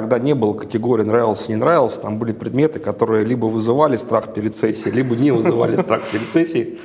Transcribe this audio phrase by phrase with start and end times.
[0.00, 2.00] тогда не было категории нравился, не нравился.
[2.00, 6.78] Там были предметы, которые либо вызывали страх перед сессией, либо не вызывали страх перед сессией.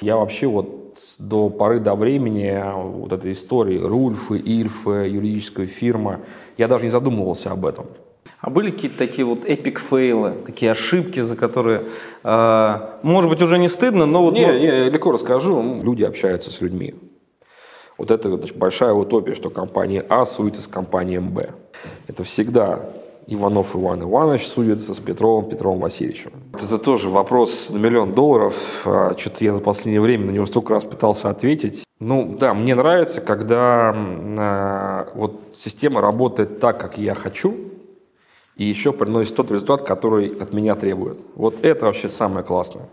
[0.00, 2.62] Я вообще вот до поры до времени
[2.98, 6.20] вот этой истории Рульфы, Ильфы, юридическая фирма,
[6.58, 7.86] я даже не задумывался об этом.
[8.40, 11.82] А были какие-то такие вот эпик фейлы, такие ошибки, за которые,
[12.24, 14.34] э, может быть, уже не стыдно, но вот...
[14.34, 15.80] Не, не, легко расскажу.
[15.82, 16.94] Люди общаются с людьми.
[17.98, 21.50] Вот это значит, большая утопия, что компания А судится с компанией Б.
[22.06, 22.80] Это всегда
[23.26, 26.32] Иванов Иван Иванович судится с Петровым Петровым Васильевичем.
[26.52, 28.82] Это тоже вопрос на миллион долларов.
[28.84, 31.84] А, Что-то я за последнее время на него столько раз пытался ответить.
[32.00, 37.54] Ну да, мне нравится, когда э, вот система работает так, как я хочу,
[38.56, 41.20] и еще приносит тот результат, который от меня требует.
[41.36, 42.88] Вот это вообще самое классное.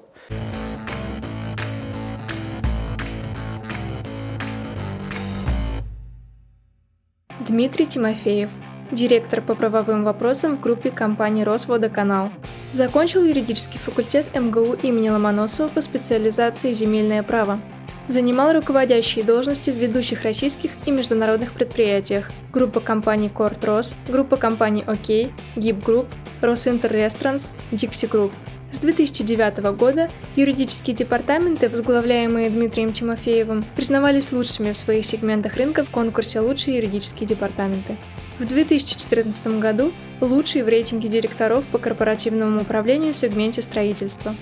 [7.39, 8.51] Дмитрий Тимофеев,
[8.91, 12.31] директор по правовым вопросам в группе компаний «Росводоканал».
[12.73, 17.61] Закончил юридический факультет МГУ имени Ломоносова по специализации «Земельное право».
[18.07, 22.31] Занимал руководящие должности в ведущих российских и международных предприятиях.
[22.51, 26.07] Группа компаний Кортрос, группа компаний ОК, ГИП Групп,
[26.41, 28.33] Росинтер Ресторантс, Дикси Групп.
[28.71, 35.89] С 2009 года юридические департаменты, возглавляемые Дмитрием Тимофеевым, признавались лучшими в своих сегментах рынка в
[35.89, 37.97] конкурсе «Лучшие юридические департаменты».
[38.39, 44.33] В 2014 году лучший в рейтинге директоров по корпоративному управлению в сегменте строительства.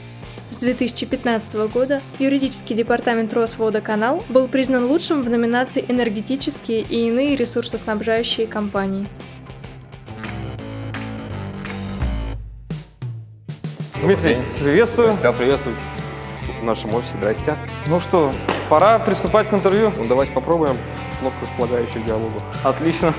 [0.51, 8.45] С 2015 года юридический департамент Росводоканал был признан лучшим в номинации «Энергетические и иные ресурсоснабжающие
[8.45, 9.09] компании».
[14.03, 15.15] Дмитрий, приветствую.
[15.15, 15.79] Хотел приветствовать
[16.61, 17.17] в нашем офисе.
[17.17, 17.57] Здрасте.
[17.87, 18.31] Ну что,
[18.69, 19.91] пора приступать к интервью.
[19.97, 20.77] Ну, давайте попробуем
[21.11, 22.39] установку располагающую к диалогу.
[22.63, 23.15] Отлично.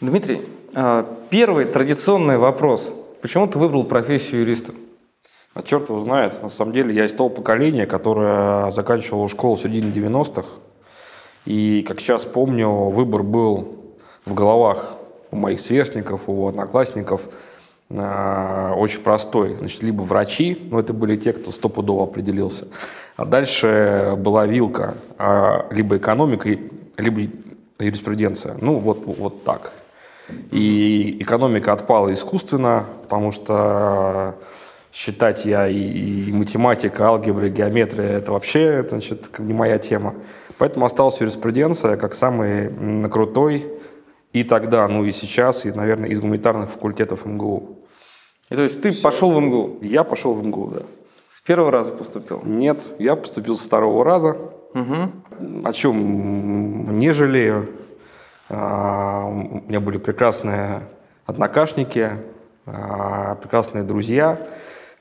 [0.00, 0.40] Дмитрий,
[0.74, 2.90] э, первый традиционный вопрос.
[3.20, 4.72] Почему ты выбрал профессию юриста?
[5.52, 6.42] А черт его знает.
[6.42, 10.48] На самом деле я из того поколения, которое заканчивало школу в середине 90-х.
[11.44, 13.76] И, как сейчас помню, выбор был
[14.24, 14.94] в головах
[15.30, 17.20] у моих сверстников, у одноклассников
[17.90, 19.56] э, очень простой.
[19.56, 22.68] Значит, либо врачи, но это были те, кто стопудово определился.
[23.16, 26.48] А дальше была вилка, э, либо экономика,
[26.96, 27.30] либо
[27.78, 28.56] юриспруденция.
[28.62, 29.74] Ну, вот, вот так.
[30.50, 34.36] И экономика отпала искусственно, потому что
[34.92, 40.14] считать я и, и математика, алгебра, и геометрия– это вообще значит, не моя тема.
[40.58, 43.66] Поэтому осталась юриспруденция как самый крутой
[44.32, 47.78] и тогда, ну и сейчас, и, наверное, из гуманитарных факультетов МГУ.
[48.50, 49.78] И то есть ты пошел в МГУ?
[49.80, 50.82] Я пошел в МГУ, да.
[51.30, 52.42] С первого раза поступил?
[52.44, 54.36] Нет, я поступил с второго раза.
[54.74, 55.64] Угу.
[55.64, 57.68] О чем не жалею.
[58.50, 60.82] А, у меня были прекрасные
[61.24, 62.10] однокашники,
[62.66, 64.38] а, прекрасные друзья.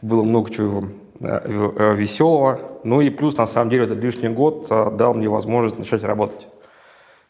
[0.01, 0.83] Было много чего
[1.19, 2.59] э, веселого.
[2.83, 6.47] Ну и плюс, на самом деле, этот лишний год а, дал мне возможность начать работать.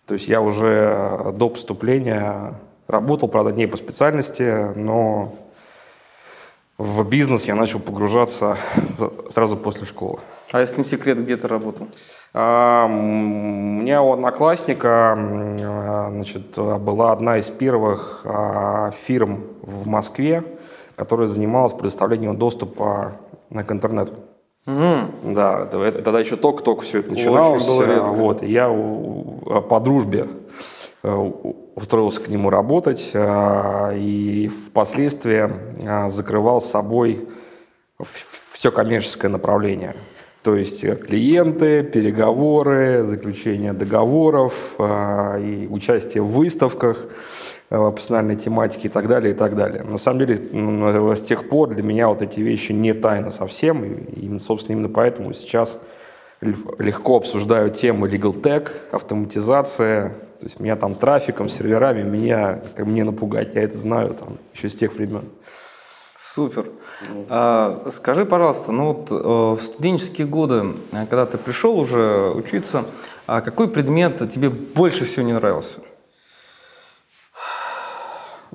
[0.06, 2.56] То есть я уже до поступления
[2.88, 5.34] работал, правда, не по специальности, но
[6.80, 8.58] в бизнес я начал погружаться
[9.30, 10.20] сразу после школы.
[10.52, 11.88] А если не секрет, где ты работал?
[12.34, 15.14] А, у меня у одноклассника
[16.12, 20.44] значит, была одна из первых а, фирм в Москве,
[20.96, 23.14] которая занималась предоставлением доступа
[23.50, 24.14] к интернету.
[24.66, 25.34] Угу.
[25.34, 27.64] Да, это, тогда еще только-только все это начиналось.
[27.64, 28.12] Очень было редко.
[28.12, 30.28] Вот, я по дружбе
[31.02, 35.50] устроился к нему работать, э, и впоследствии
[35.82, 37.28] э, закрывал с собой
[38.52, 39.96] все коммерческое направление.
[40.44, 47.08] То есть клиенты, переговоры, заключение договоров и участие в выставках
[47.68, 49.84] профессиональной тематики и так далее, и так далее.
[49.84, 50.38] На самом деле,
[51.14, 55.34] с тех пор для меня вот эти вещи не тайны совсем, и, собственно, именно поэтому
[55.34, 55.78] сейчас
[56.40, 63.04] легко обсуждаю темы legal tech, автоматизация, то есть меня там трафиком, серверами, меня как мне
[63.04, 65.26] напугать, я это знаю там еще с тех времен.
[66.18, 66.68] Супер.
[67.28, 72.86] А, скажи, пожалуйста, ну вот э, в студенческие годы, э, когда ты пришел уже учиться,
[73.28, 75.80] а какой предмет тебе больше всего не нравился?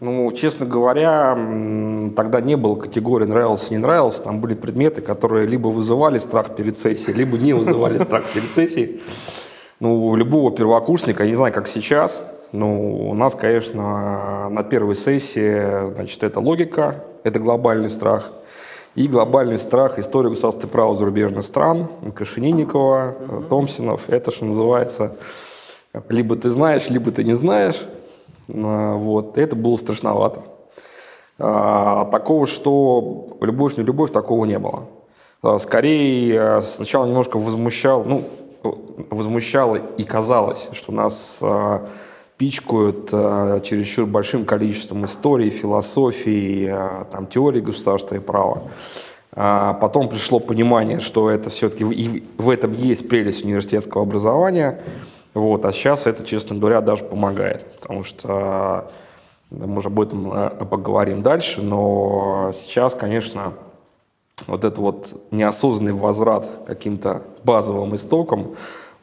[0.01, 1.35] Ну, честно говоря,
[2.17, 4.23] тогда не было категории нравился, не нравился.
[4.23, 9.03] Там были предметы, которые либо вызывали страх перед сессией, либо не вызывали страх перед сессией.
[9.81, 12.23] Ну, у любого первокурсника, я не знаю, как сейчас,
[12.53, 18.31] но у нас, конечно, на первой сессии, значит, это логика, это глобальный страх.
[18.95, 23.17] И глобальный страх истории государства права зарубежных стран, Кашининникова,
[23.49, 25.17] Томсинов, это, что называется,
[26.09, 27.87] Либо ты знаешь, либо ты не знаешь.
[28.49, 29.39] А, вот.
[29.39, 30.43] Это было страшновато.
[31.39, 34.85] А, такого, что любовь, не любовь, такого не было.
[35.43, 38.25] А, скорее, сначала немножко возмущал, ну,
[39.11, 41.41] возмущало и казалось, что нас
[42.37, 46.75] пичкают чересчур большим количеством истории, философии,
[47.11, 48.63] там, теории государства и права.
[49.33, 54.81] потом пришло понимание, что это все-таки и в этом есть прелесть университетского образования–
[55.35, 58.93] вот, а сейчас это, честно говоря, даже помогает, потому что
[59.51, 63.53] мы уже об этом э, поговорим дальше, но сейчас, конечно,
[64.47, 68.55] вот этот вот неосознанный возврат каким-то базовым истокам,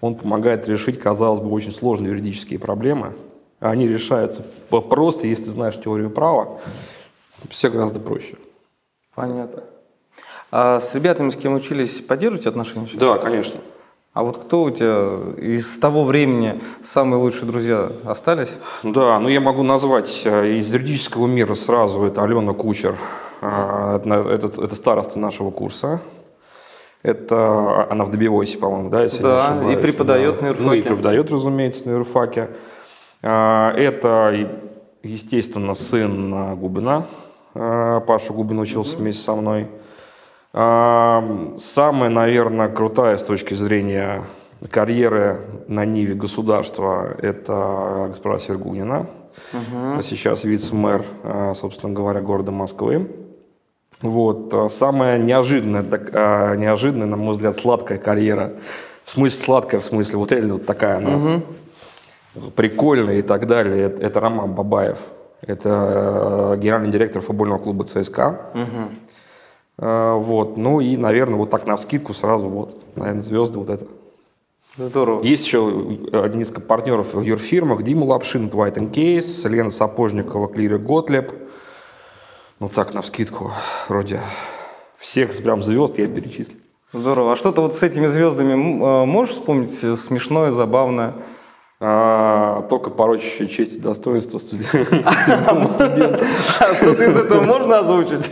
[0.02, 3.14] он помогает решить, казалось бы, очень сложные юридические проблемы.
[3.60, 6.60] Они решаются просто, если ты знаешь теорию права,
[7.50, 8.36] все гораздо проще.
[9.14, 9.64] Понятно.
[10.52, 12.88] А с ребятами, с кем учились, поддерживаете отношения?
[12.96, 13.62] Да, конечно.
[14.14, 18.58] А вот кто у тебя из того времени самые лучшие друзья остались?
[18.84, 22.04] Да, ну я могу назвать э, из юридического мира сразу.
[22.04, 22.98] Это Алена Кучер,
[23.42, 26.02] э, это, это староста нашего курса.
[27.04, 29.78] Это она в Добивойсе, по-моему, да, если да, не ошибаюсь.
[29.78, 30.42] и преподает да.
[30.42, 30.68] на юрфаке.
[30.68, 32.50] Ну и преподает, разумеется, на юрфаке.
[33.22, 34.50] Э, это,
[35.04, 37.06] естественно, сын Губина.
[37.54, 39.68] Паша Губин учился вместе со мной.
[40.54, 44.24] Самая, наверное, крутая с точки зрения
[44.70, 49.08] карьеры на Ниве государства– это госпожа Сергунина.
[49.54, 50.02] Угу.
[50.02, 53.10] Сейчас вице-мэр, а, собственно говоря, города Москвы.
[54.02, 54.54] Вот.
[54.54, 58.54] А, самая неожиданная, так, а, неожиданная, на мой взгляд, сладкая карьера.
[59.04, 62.52] В смысле сладкая, в смысле вот реально вот такая она угу.
[62.56, 63.86] прикольная и так далее.
[63.86, 65.00] Это, это Роман Бабаев.
[65.42, 68.52] Это генеральный директор футбольного клуба ЦСКА.
[68.54, 68.90] Угу.
[69.80, 70.58] А, вот.
[70.58, 73.86] Ну и, наверное, вот так на вскидку сразу вот, наверное, звезды вот это.
[74.78, 75.22] Здорово.
[75.24, 77.84] Есть еще э, несколько партнеров в юрфирмах.
[77.84, 81.34] Дима Лапшин, White Case, Лена Сапожникова, Клири Готлеб.
[82.62, 83.52] Ну так, на вскидку,
[83.88, 84.22] вроде
[85.00, 86.60] всех прям звезд я перечислил.
[86.94, 87.34] Здорово.
[87.34, 91.16] А что-то вот с этими звездами э, можешь вспомнить смешное, забавное?
[91.80, 95.00] А, только порочащее честь и достоинство студента.
[96.60, 98.30] А что-то из этого можно озвучить?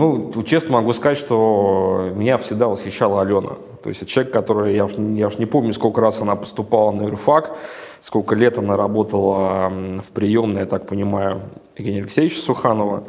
[0.00, 3.58] Ну, честно могу сказать, что меня всегда восхищала Алена.
[3.82, 7.02] То есть человек, который, я уж, я уж не помню, сколько раз она поступала на
[7.02, 7.54] юрфак,
[8.00, 9.70] сколько лет она работала
[10.02, 11.42] в приемной, я так понимаю,
[11.76, 13.04] Евгения Алексеевича Суханова.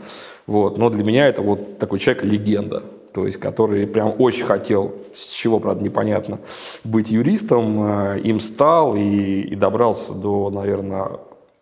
[0.48, 0.78] Вот.
[0.78, 2.84] Но для меня это вот такой человек легенда
[3.14, 6.40] то есть который прям очень хотел, с чего, правда, непонятно,
[6.86, 11.20] быть юристом, э, им стал и, и добрался до, наверное,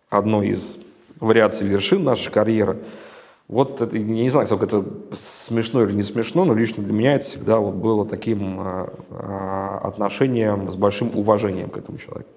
[0.09, 0.75] одной из
[1.19, 2.77] вариаций вершин нашей карьеры.
[3.49, 7.15] Вот это, я не знаю, сколько это смешно или не смешно, но лично для меня
[7.15, 12.29] это всегда вот было таким э, э, отношением с большим уважением к этому человеку.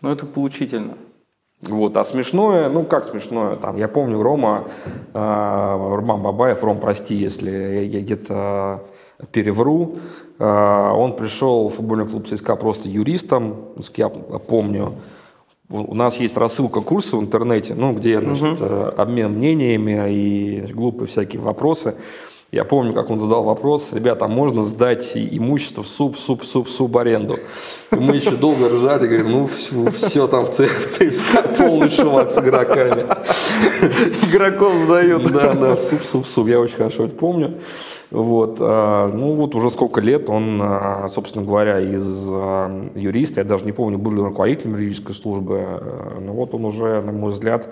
[0.00, 0.94] Ну, это поучительно.
[1.62, 4.68] Вот, а смешное, ну как смешное, там, я помню Рома,
[5.12, 7.50] э, Роман Бабаев, Ром, прости, если
[7.90, 8.84] я где-то
[9.32, 9.96] перевру,
[10.38, 13.56] э, он пришел в футбольный клуб ЦСКА просто юристом,
[13.96, 14.94] я помню,
[15.70, 18.92] у нас есть рассылка курса в интернете, ну, где значит, угу.
[18.96, 21.94] обмен мнениями и глупые всякие вопросы.
[22.52, 26.68] Я помню, как он задал вопрос, ребята, а можно сдать имущество в суп, суп, суп,
[26.68, 27.36] суп аренду?
[27.92, 32.28] И мы еще долго ржали, говорим, ну все, все там в, в ЦСКА полный швак
[32.28, 33.02] с игроками.
[34.28, 35.30] Игроков сдают.
[35.30, 37.60] Да, да, суп, суп, суп, я очень хорошо это помню.
[38.10, 43.44] Вот, а, ну вот уже сколько лет он, а, собственно говоря, из а, юриста, я
[43.44, 45.64] даже не помню, был ли он руководителем юридической службы,
[46.20, 47.68] но вот он уже, на мой взгляд,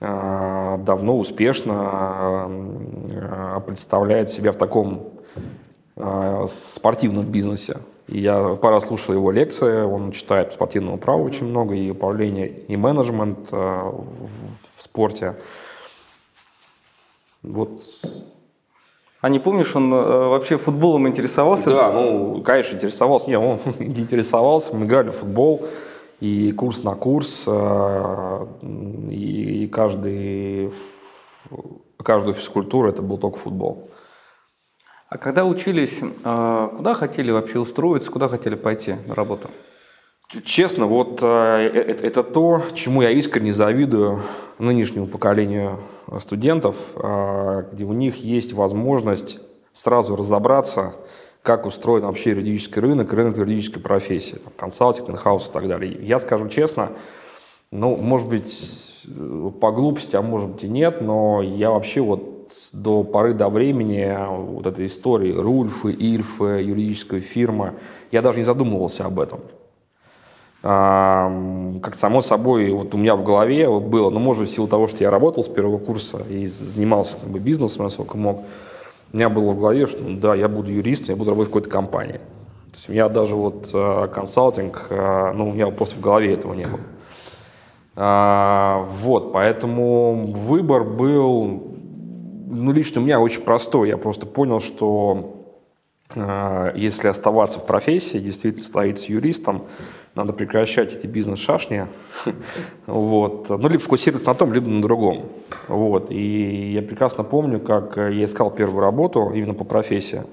[0.00, 5.10] давно успешно э, представляет себя в таком
[5.96, 7.78] э, спортивном бизнесе.
[8.06, 12.76] И я пора слушал его лекции, он читает спортивного права очень много, и управление, и
[12.76, 14.06] менеджмент в
[14.78, 15.34] спорте.
[17.42, 17.82] Вот.
[19.20, 21.70] А не помнишь, он вообще футболом интересовался?
[21.70, 23.28] Да, ну, конечно, интересовался.
[23.28, 25.68] Не, он интересовался, мы играли в футбол
[26.20, 28.46] и курс на курс, э,
[29.10, 30.72] и каждый,
[32.02, 33.90] каждую физкультуру это был только футбол.
[35.08, 39.48] А когда учились, э, куда хотели вообще устроиться, куда хотели пойти на работу?
[40.44, 44.22] Честно, вот э, это, это то, чему я искренне завидую
[44.58, 45.78] нынешнему поколению
[46.18, 49.38] студентов, где у них есть возможность
[49.72, 50.96] сразу разобраться,
[51.48, 55.96] как устроен вообще юридический рынок, рынок юридической профессии, там, консалтинг, инхаус и так далее.
[56.02, 56.90] Я скажу честно,
[57.70, 59.06] ну, может быть,
[59.58, 64.14] по глупости, а может быть и нет, но я вообще вот до поры до времени
[64.28, 67.76] вот этой истории Рульфы, Ильфы, юридическая фирма,
[68.12, 69.40] я даже не задумывался об этом.
[70.60, 75.02] Как само собой, вот у меня в голове было, ну, может, в силу того, что
[75.02, 78.42] я работал с первого курса и занимался как бы, бизнесом, насколько мог,
[79.12, 81.52] у меня было в голове, что ну, да, я буду юристом, я буду работать в
[81.52, 82.18] какой-то компании.
[82.18, 86.34] То есть у меня даже вот э, консалтинг, э, ну, у меня просто в голове
[86.34, 86.80] этого не было.
[87.96, 91.74] А, вот, поэтому выбор был,
[92.46, 93.88] ну, лично у меня очень простой.
[93.88, 95.44] Я просто понял, что
[96.14, 99.64] э, если оставаться в профессии, действительно становиться юристом,
[100.18, 101.86] надо прекращать эти бизнес-шашни,
[102.86, 105.26] вот, ну, либо фокусироваться на том, либо на другом,
[105.68, 110.24] вот, и я прекрасно помню, как я искал первую работу именно по профессии,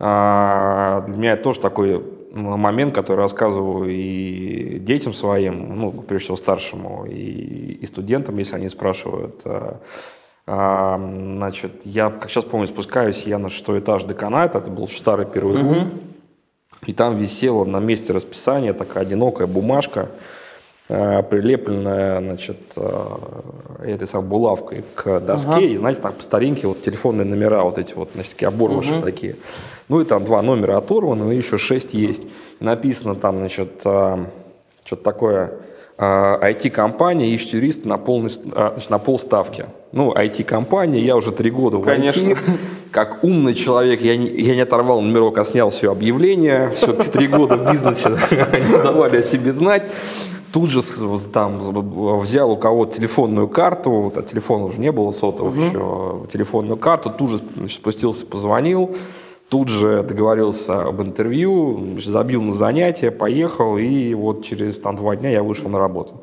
[0.00, 6.36] а, для меня это тоже такой момент, который рассказываю и детям своим, ну, прежде всего
[6.36, 9.42] старшему, и, и студентам, если они спрашивают.
[9.44, 9.80] А,
[10.46, 15.26] а, значит, я, как сейчас помню, спускаюсь я на шестой этаж деканата, это был старый
[15.26, 15.88] первый uh-huh.
[16.86, 20.08] И там висела на месте расписания такая одинокая бумажка,
[20.88, 23.16] э, прилепленная, значит, э,
[23.84, 25.50] этой самой булавкой к доске.
[25.50, 25.60] Ага.
[25.60, 29.02] И, знаете, там по старинке вот телефонные номера вот эти вот, значит, такие оборвыши угу.
[29.02, 29.36] такие.
[29.88, 32.22] Ну и там два номера оторваны, и еще шесть есть.
[32.60, 34.24] И написано там, значит, э,
[34.84, 35.52] что-то такое
[35.98, 39.66] IT-компания ищет юриста на, полный, значит, на полставки.
[39.90, 42.20] Ну, IT-компания, я уже три года в Конечно.
[42.20, 42.38] IT.
[42.90, 46.70] Как умный человек, я не, я не оторвал номерок, а снял все объявление.
[46.76, 49.86] Все-таки три года в бизнесе не давали о себе знать.
[50.52, 50.80] Тут же
[51.32, 51.60] там
[52.20, 55.62] взял у кого-то телефонную карту, а телефона уже не было сотовых угу.
[55.62, 58.96] еще, телефонную карту, тут же значит, спустился, позвонил,
[59.50, 65.30] тут же договорился об интервью, забил на занятие, поехал, и вот через там, два дня
[65.30, 66.22] я вышел на работу.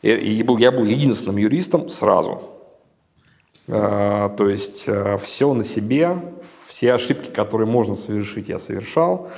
[0.00, 2.42] И, и был, я был единственным юристом сразу.
[3.68, 6.16] А, то есть а, все на себе,
[6.66, 9.30] все ошибки, которые можно совершить, я совершал.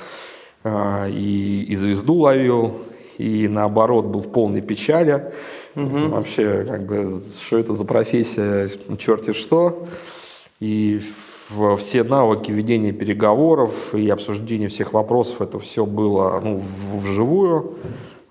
[0.63, 2.79] А, и, и звезду ловил,
[3.17, 5.31] и наоборот был в полной печали.
[5.75, 6.09] Угу.
[6.09, 9.87] Вообще, как бы, что это за профессия, черти что.
[10.59, 11.01] И
[11.77, 17.75] все навыки ведения переговоров и обсуждения всех вопросов, это все было ну, вживую,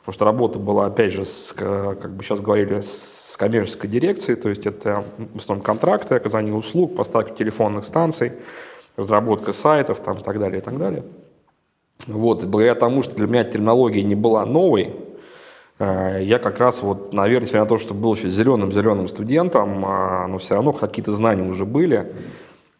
[0.00, 4.48] потому что работа была, опять же, с, как бы сейчас говорили, с коммерческой дирекцией, то
[4.48, 8.32] есть это в основном контракты, оказание услуг, поставка телефонных станций,
[8.96, 11.04] разработка сайтов там, и так далее, и так далее.
[12.06, 14.94] Вот, и благодаря тому, что для меня терминология не была новой,
[15.78, 20.26] э, я как раз вот, наверное, несмотря на то, что был еще зеленым-зеленым студентом, а,
[20.26, 22.12] но все равно какие-то знания уже были.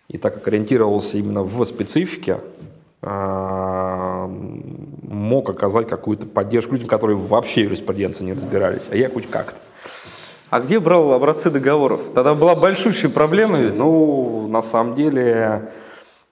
[0.09, 2.39] И так как ориентировался именно в специфике,
[3.03, 4.29] а,
[5.03, 9.61] мог оказать какую-то поддержку людям, которые вообще в юриспруденции не разбирались, а я хоть как-то.
[10.51, 12.01] А где брал образцы договоров?
[12.15, 13.77] Тогда была большущая проблема ведь?
[13.77, 15.71] Ну, на самом деле,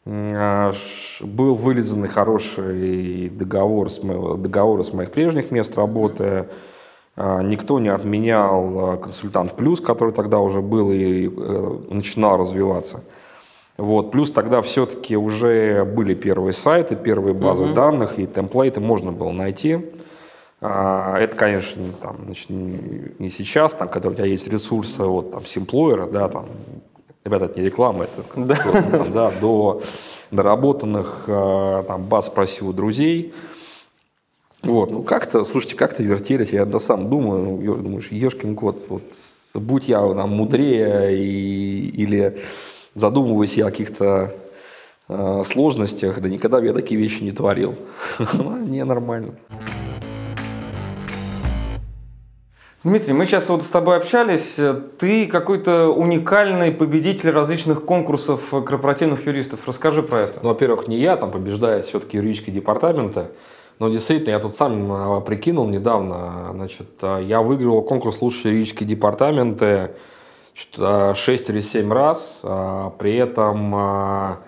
[0.07, 0.73] а,
[1.21, 6.47] был вылизанный хороший договор с, моего, договор с моих прежних мест работы.
[7.17, 13.03] А, никто не отменял консультант плюс, который тогда уже был и э, начинал развиваться.
[13.77, 14.13] Вот.
[14.13, 17.75] Плюс тогда все-таки уже были первые сайты, первые базы угу.
[17.75, 19.81] данных, и темплейты можно было найти.
[20.67, 25.43] А, это, конечно, там, значит, не сейчас, там, когда у тебя есть ресурсы от там,
[25.43, 26.47] Simployer, да, там,
[27.23, 28.57] ребята, это не реклама, это да.
[28.57, 29.83] Просто, там, да, до
[30.31, 33.35] доработанных а, там, баз спросил у друзей.
[34.63, 39.03] Вот, ну как-то, слушайте, как-то вертелись, я да сам думаю, ну, думаешь, ешкин кот, вот,
[39.53, 42.39] будь я там мудрее и, или
[42.95, 44.33] задумываясь я о каких-то
[45.11, 47.75] э, сложностях, да никогда бы я такие вещи не творил.
[48.67, 49.35] Не нормально.
[52.85, 54.61] Дмитрий, мы сейчас вот с тобой общались.
[54.99, 59.61] Ты какой-то уникальный победитель различных конкурсов корпоративных юристов.
[59.67, 60.41] Расскажи про это.
[60.43, 63.29] Ну, во-первых, не я, там побеждает все-таки юридические департаменты.
[63.79, 66.51] Но действительно, я тут сам а, прикинул недавно.
[66.53, 69.93] Значит, а, я выиграл конкурс «Лучшие юридические департаменты»
[70.55, 72.39] 6 или 7 раз.
[72.43, 74.41] А, при этом а,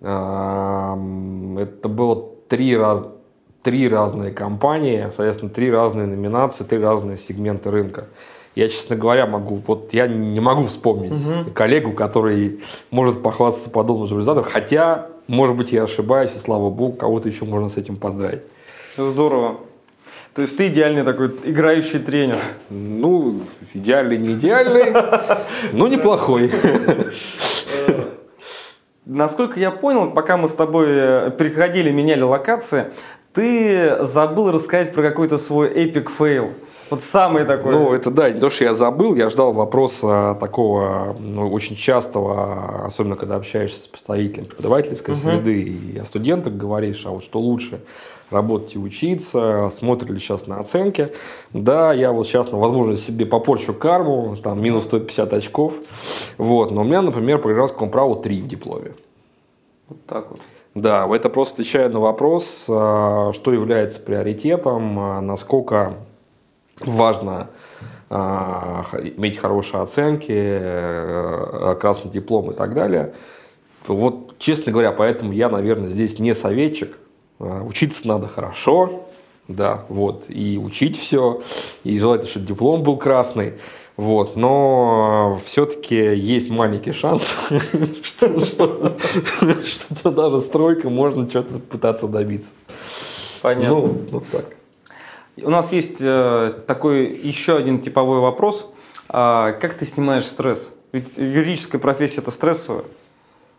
[0.00, 0.98] а,
[1.60, 3.06] это было три, раз,
[3.68, 8.06] три разные компании, соответственно, три разные номинации, три разные сегменты рынка.
[8.54, 11.50] Я, честно говоря, могу, вот я не могу вспомнить угу.
[11.52, 12.60] коллегу, который
[12.90, 17.68] может похвастаться подобным результатом, хотя, может быть, я ошибаюсь, и слава богу, кого-то еще можно
[17.68, 18.40] с этим поздравить.
[18.96, 19.58] Здорово.
[20.32, 22.38] То есть ты идеальный такой играющий тренер.
[22.70, 23.42] Ну,
[23.74, 24.94] идеальный, не идеальный,
[25.74, 26.50] но неплохой.
[29.08, 32.92] Насколько я понял, пока мы с тобой э, приходили, меняли локации,
[33.38, 36.50] ты забыл рассказать про какой-то свой epic fail.
[36.90, 37.72] Вот самый такой.
[37.72, 42.84] Ну, это да, не то, что я забыл, я ждал вопроса такого ну, очень частого,
[42.84, 45.34] особенно когда общаешься с представителем преподавательской uh-huh.
[45.34, 47.80] среды и о студентах говоришь, а вот что лучше,
[48.30, 51.12] работать и учиться, смотрят ли сейчас на оценки.
[51.52, 55.74] Да, я вот сейчас, ну, возможно, себе попорчу карму, там, минус 150 очков.
[56.38, 56.72] Вот.
[56.72, 58.94] Но у меня, например, по гражданскому праву 3 в дипломе.
[59.88, 60.40] Вот так вот.
[60.74, 65.94] Да, это просто отвечает на вопрос, а, что является приоритетом, а, насколько
[66.80, 67.48] важно
[68.10, 68.84] а,
[69.16, 73.12] иметь хорошие оценки, э, красный диплом и так далее.
[73.86, 76.98] Вот, честно говоря, поэтому я, наверное, здесь не советчик.
[77.38, 79.04] Учиться надо хорошо,
[79.46, 81.42] да, вот, и учить все,
[81.84, 83.54] и желательно, чтобы диплом был красный.
[83.98, 87.36] Вот, но все-таки есть маленький шанс,
[88.04, 88.96] что,
[90.04, 92.52] даже стройка можно что-то пытаться добиться.
[93.42, 93.68] Понятно.
[93.70, 94.44] Ну, вот так.
[95.42, 98.70] У нас есть э, такой еще один типовой вопрос.
[99.08, 100.70] А, как ты снимаешь стресс?
[100.92, 102.84] Ведь юридическая профессия это стрессовая.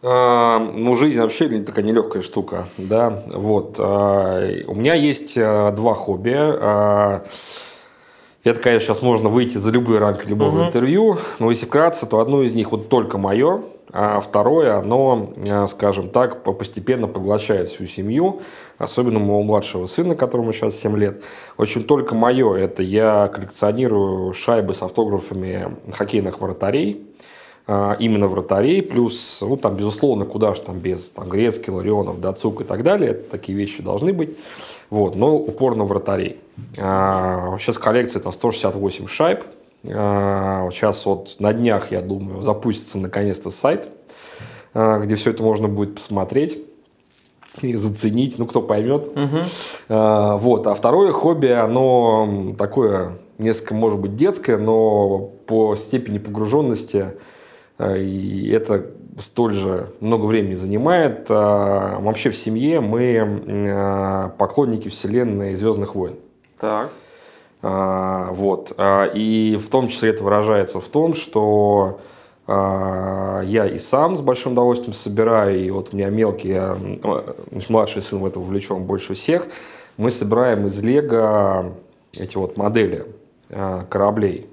[0.01, 3.23] А, ну, жизнь вообще такая нелегкая штука, да.
[3.27, 3.75] Вот.
[3.77, 6.31] А, у меня есть а, два хобби.
[8.43, 10.67] Это, конечно, сейчас можно выйти за любые рамки любого uh-huh.
[10.67, 15.67] интервью, но если вкратце, то одно из них вот только мое, а второе, оно, э,
[15.67, 18.41] скажем так, постепенно поглощает всю семью,
[18.77, 21.23] особенно моего младшего сына, которому сейчас 7 лет.
[21.57, 27.07] В общем, только мое, это я коллекционирую шайбы с автографами хоккейных вратарей,
[27.65, 32.61] а, именно вратарей, плюс, ну, там, безусловно, куда же там без там, Грецкий, Ларионов, Дацук
[32.61, 34.37] и так далее, это такие вещи должны быть.
[34.89, 36.39] Вот, но упор на вратарей.
[36.75, 39.43] Сейчас а, коллекция там 168 шайб.
[39.83, 43.89] Сейчас а, вот на днях, я думаю, запустится наконец-то сайт,
[44.73, 46.59] а, где все это можно будет посмотреть
[47.61, 49.07] и заценить, ну, кто поймет.
[49.07, 49.37] Угу.
[49.89, 50.67] Вот.
[50.67, 57.13] А второе хобби, оно такое несколько, может быть, детское, но по степени погруженности
[57.79, 58.91] и это
[59.21, 61.27] столь же много времени занимает.
[61.29, 66.15] А, вообще в семье мы а, поклонники вселенной Звездных войн.
[66.59, 66.91] Так.
[67.61, 68.73] А, вот.
[69.13, 71.99] И в том числе это выражается в том, что
[72.47, 76.59] я и сам с большим удовольствием собираю, и вот у меня мелкий,
[77.69, 79.49] младший сын в это вовлечен больше всех,
[79.97, 81.73] мы собираем из лего
[82.17, 83.05] эти вот модели
[83.49, 84.48] кораблей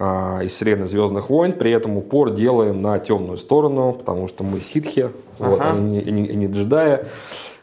[0.00, 5.10] из вселенной Звездных войн, при этом упор делаем на темную сторону, потому что мы ситхи,
[5.38, 5.50] ага.
[5.50, 7.00] вот, они не, не, не джедаи.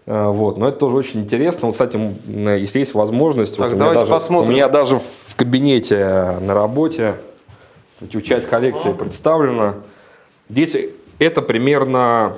[0.06, 0.58] А, вот.
[0.58, 1.68] Но это тоже очень интересно.
[1.68, 2.00] Вот, кстати,
[2.60, 4.50] если есть возможность, так, вот давайте у, меня даже, посмотрим.
[4.50, 7.16] у меня даже в кабинете на работе
[8.24, 9.76] часть коллекции представлена.
[10.50, 10.78] Здесь
[11.20, 12.38] это примерно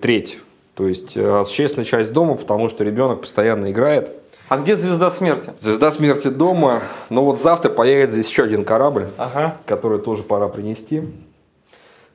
[0.00, 0.38] треть.
[0.74, 4.12] То есть э, существенная часть дома, потому что ребенок постоянно играет.
[4.50, 5.52] А где звезда смерти?
[5.60, 6.82] Звезда смерти дома.
[7.08, 9.56] Но вот завтра появится здесь еще один корабль, ага.
[9.64, 11.04] который тоже пора принести.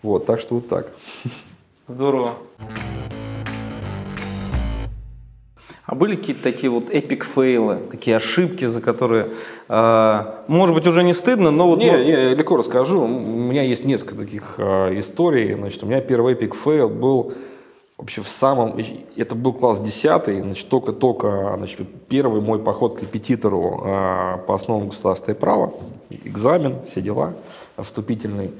[0.04, 0.88] Вот, так что вот так.
[1.88, 2.34] Здорово.
[5.86, 9.28] А были какие-то такие вот epic fail ы, такие ошибки, за которые,
[9.69, 11.80] э, может быть, уже не стыдно, но вот...
[11.80, 13.04] Не, не, я легко расскажу.
[13.04, 15.54] У меня есть несколько таких э, историй.
[15.54, 17.34] Значит, у меня первый epic fail был
[17.97, 18.77] Вообще в самом...
[19.15, 24.89] Это был класс 10, значит, только-только значит, первый мой поход к репетитору э, по основам
[24.89, 25.73] государства и права,
[26.10, 27.34] экзамен, все дела,
[27.77, 28.51] вступительный.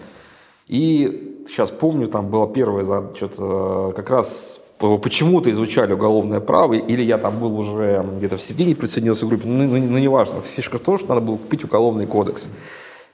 [0.68, 7.18] И сейчас помню, там было первое, что-то как раз почему-то изучали уголовное право, или я
[7.18, 10.42] там был уже где-то в середине присоединился к группе, ну, ну, ну неважно.
[10.42, 12.50] Фишка в том, что надо было купить уголовный кодекс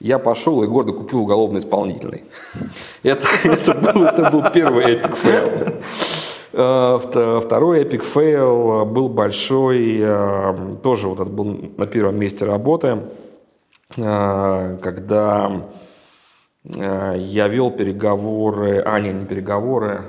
[0.02, 2.24] я пошел и гордо купил уголовно исполнительный.
[3.04, 5.74] Это, это, был, это был первый epic fail.
[6.52, 6.98] Э,
[7.42, 12.98] второй epic fail был большой, э, тоже вот это был на первом месте работы,
[13.96, 15.62] э, когда
[16.64, 20.02] я вел переговоры, а, не, не переговоры,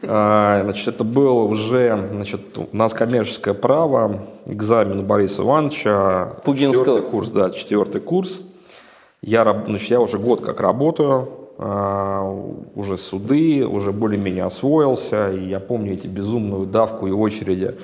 [0.00, 6.36] Значит, это было уже, значит, у нас коммерческое право, экзамен Бориса Ивановича.
[6.44, 6.84] Пугинского.
[6.84, 8.42] Четвертый курс, да, четвертый курс.
[9.22, 15.94] Я, значит, я уже год как работаю, уже суды, уже более-менее освоился, и я помню
[15.94, 17.74] эти безумную давку и очереди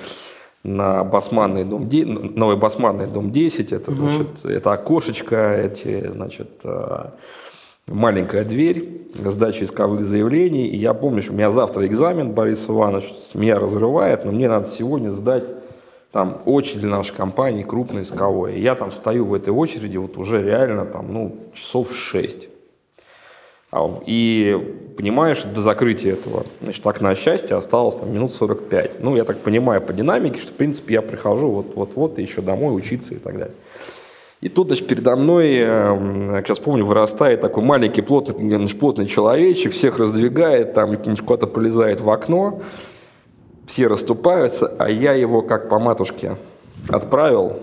[0.63, 1.89] на Басманный дом,
[2.35, 3.99] новый Басманный дом 10, это, угу.
[3.99, 7.13] значит, это окошечко, эти, значит, а,
[7.87, 13.13] маленькая дверь, сдача исковых заявлений, и я помню, что у меня завтра экзамен, Борис Иванович
[13.33, 15.43] меня разрывает, но мне надо сегодня сдать
[16.11, 18.53] там очередь нашей компании крупная исковая.
[18.53, 22.54] И я там стою в этой очереди вот уже реально там, ну, часов 6.
[23.75, 24.57] А, и
[24.95, 29.03] понимаешь, до закрытия этого значит, окна счастья осталось там, минут 45.
[29.03, 32.73] Ну, я так понимаю по динамике, что, в принципе, я прихожу вот-вот-вот и еще домой
[32.73, 33.55] учиться и так далее.
[34.39, 39.99] И тут, значит, передо мной, сейчас помню, вырастает такой маленький плотный, значит, плотный человечек, всех
[39.99, 42.61] раздвигает, там куда-то полезает в окно,
[43.67, 46.37] все расступаются, а я его как по матушке
[46.87, 47.57] отправил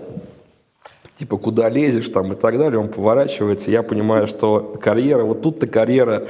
[1.17, 5.67] типа, куда лезешь там и так далее, он поворачивается, я понимаю, что карьера, вот тут-то
[5.67, 6.23] карьера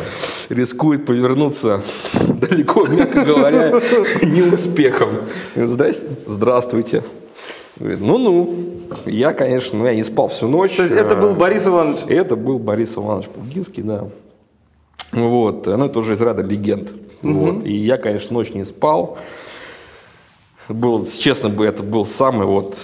[0.50, 1.82] рискует повернуться
[2.28, 3.82] далеко, мягко говоря,
[4.22, 5.10] не успехом.
[5.56, 7.04] Здрасте, здравствуйте.
[7.78, 8.56] Говорит, ну-ну,
[9.06, 10.76] я, конечно, ну, я не спал всю ночь.
[10.76, 12.02] То есть это был Борис Иванович?
[12.08, 14.08] Это был Борис Иванович Пугинский, да.
[15.12, 16.93] Вот, ну это уже из ряда легенд.
[17.24, 17.34] Угу.
[17.34, 19.17] Вот, и я, конечно, ночь не спал.
[20.69, 22.80] Был, честно бы, это был самый вот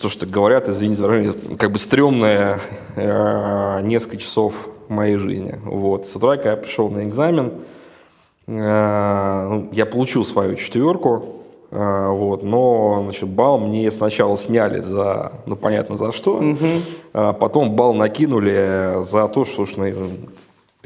[0.00, 2.60] то, что говорят, извините, как бы стрёмное
[2.96, 5.58] э, несколько часов моей жизни.
[5.64, 6.06] Вот.
[6.06, 7.52] С утра, когда я пришел на экзамен,
[8.46, 15.32] э, ну, я получил свою четверку, э, вот, но значит, балл мне сначала сняли за,
[15.46, 16.66] ну понятно за что, угу.
[17.12, 19.86] а потом балл накинули за то, что уж, ну,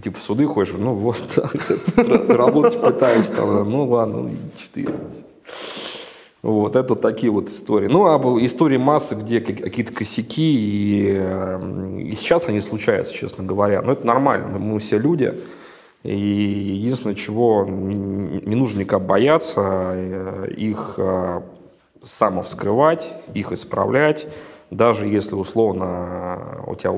[0.00, 1.54] типа в суды ходишь, ну вот так,
[2.28, 4.92] работать пытаюсь, там, ну ладно, четыре.
[6.44, 7.86] Вот, это такие вот истории.
[7.86, 13.80] Ну, а истории массы, где какие-то косяки, и, э, и сейчас они случаются, честно говоря.
[13.80, 15.32] Но это нормально, мы все люди.
[16.02, 19.62] И единственное, чего не нужно никак бояться,
[19.94, 21.40] э, их э,
[22.02, 24.28] самовскрывать, их исправлять,
[24.70, 26.92] даже если условно у тебя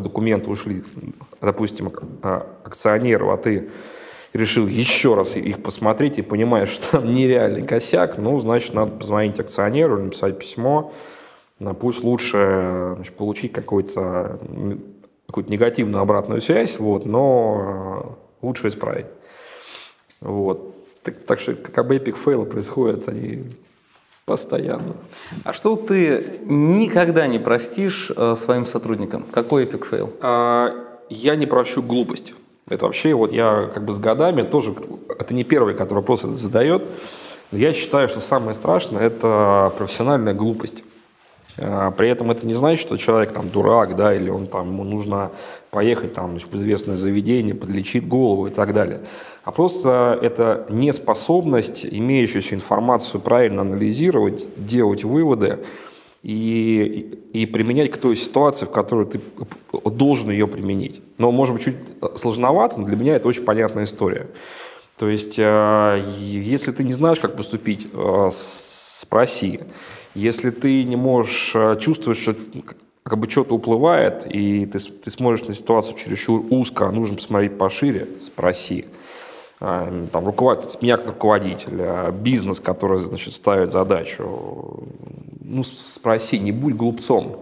[0.00, 0.84] документы ушли,
[1.42, 1.92] допустим,
[2.64, 3.68] акционеру, а ты
[4.36, 9.38] решил еще раз их посмотреть и понимаешь, что там нереальный косяк, ну, значит, надо позвонить
[9.40, 10.92] акционеру, написать письмо,
[11.58, 14.38] ну, пусть лучше значит, получить какую-то
[15.26, 19.06] какую-то негативную обратную связь, вот, но э, лучше исправить.
[20.20, 20.74] Вот.
[21.02, 23.44] Так, так что как бы epic fail ы происходят, они
[24.24, 24.96] постоянно.
[25.44, 29.24] А что ты никогда не простишь э, своим сотрудникам?
[29.30, 30.12] Какой epic fail?
[30.20, 30.74] А,
[31.08, 32.34] я не прощу глупость.
[32.68, 34.74] Это вообще, вот я как бы с годами тоже,
[35.18, 36.82] это не первый, который вопрос это задает,
[37.52, 40.82] я считаю, что самое страшное– это профессиональная глупость.
[41.58, 44.82] А, при этом это не значит, что человек там дурак, да, или он там, ему
[44.82, 45.30] нужно
[45.70, 49.02] поехать там в известное заведение, подлечить голову и так далее.
[49.44, 55.60] А просто это неспособность имеющуюся информацию правильно анализировать, делать выводы,
[56.26, 59.20] и, и применять к той ситуации, в которой ты
[59.84, 61.00] должен ее применить.
[61.18, 61.76] Но, может быть, чуть
[62.16, 64.26] сложновато, но для меня это очень понятная история.
[64.98, 69.60] То есть, э, если ты не знаешь, как поступить, э, спроси.
[70.16, 72.34] Если ты не можешь э, чувствовать, что
[73.04, 77.56] как бы что-то уплывает, и ты, ты смотришь на ситуацию чересчур узко, а нужно посмотреть
[77.56, 78.86] пошире, спроси.
[79.58, 84.84] Там, руководитель, меня как руководитель, бизнес, который значит, ставит задачу,
[85.40, 87.36] ну, спроси, не будь глупцом.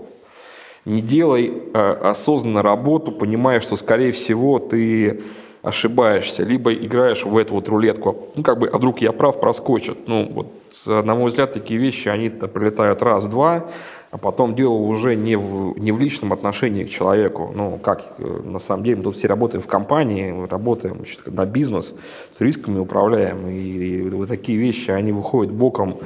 [0.85, 5.22] Не делай э, осознанно работу, понимая, что, скорее всего, ты
[5.62, 8.29] ошибаешься, либо играешь в эту вот рулетку.
[8.35, 10.07] Ну, как бы, а вдруг я прав, проскочит.
[10.07, 10.46] Ну, вот,
[10.85, 13.70] на мой взгляд, такие вещи, они прилетают раз-два,
[14.14, 17.53] а потом дело уже не в, не в личном отношении к человеку.
[17.53, 21.44] Ну, как, э, на самом деле, мы тут все работаем в компании, работаем значит, на
[21.44, 21.96] бизнес,
[22.38, 25.98] с рисками управляем, и, и вот такие вещи, они выходят боком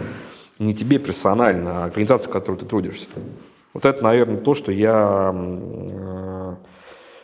[0.58, 3.08] не тебе персонально, а организации, в которой ты трудишься.
[3.74, 6.54] Вот это, наверное, то, что я э,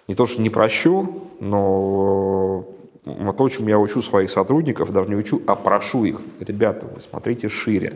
[0.07, 2.66] не то, что не прощу, но
[3.07, 6.20] э, то, чем я учу своих сотрудников, даже не учу, а прошу их.
[6.40, 7.94] Ребята, вы смотрите шире.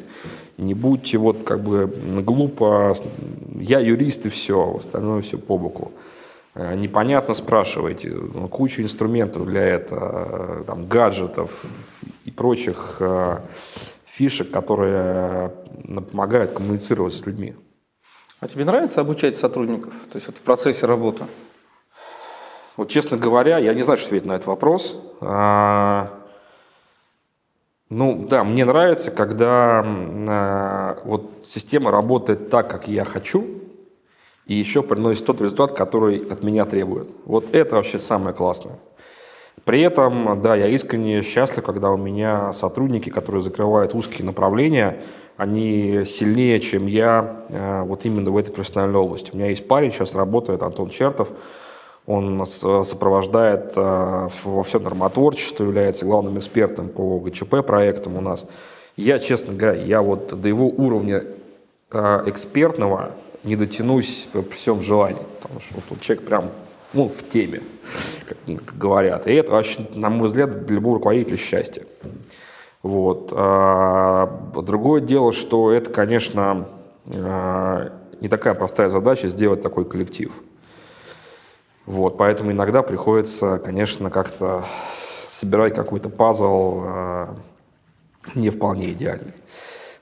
[0.58, 1.86] Не будьте вот как бы
[2.22, 2.94] глупо,
[3.54, 5.92] я юрист и все, остальное все по боку.
[6.54, 11.64] Э, непонятно спрашивайте, ну, куча инструментов для этого, там, гаджетов
[12.24, 13.00] и прочих
[14.18, 17.54] фишек, которые э, помогают коммуницировать с людьми.
[18.40, 21.24] А тебе нравится обучать сотрудников, то есть вот в процессе работы?
[22.76, 24.96] Вот честно говоря, я не знаю, что ответить на этот вопрос.
[25.20, 26.17] А,
[27.90, 33.46] ну да, мне нравится, когда а, вот система работает так, как я хочу,
[34.46, 37.08] и еще приносит тот результат, который от меня требует.
[37.24, 38.78] Вот это вообще самое классное.
[39.64, 45.02] При этом, да, я искренне счастлив, когда у меня сотрудники, которые закрывают узкие направления,
[45.36, 49.30] они сильнее, чем я э, вот именно в этой профессиональной области.
[49.32, 51.28] У меня есть парень, сейчас работает, Антон Чертов,
[52.08, 58.46] он э, сопровождает э, во все нормотворчество, является главным экспертом по ГЧП проектам у нас.
[58.96, 61.22] Я, честно говоря, я вот до его уровня
[61.90, 63.10] экспертного
[63.44, 66.50] не дотянусь при всем желании, потому что вот, человек прям
[66.94, 67.62] ну, в теме,
[68.26, 69.26] как говорят.
[69.26, 71.84] И это вообще, на мой взгляд, для любого руководителя счастье.
[72.82, 73.32] Вот.
[73.32, 76.66] А другое дело, что это, конечно,
[77.06, 80.32] не такая простая задача сделать такой коллектив.
[81.88, 84.66] Вот, поэтому иногда приходится, конечно, как-то
[85.30, 87.26] собирать какой-то пазл э,
[88.34, 89.32] не вполне идеальный.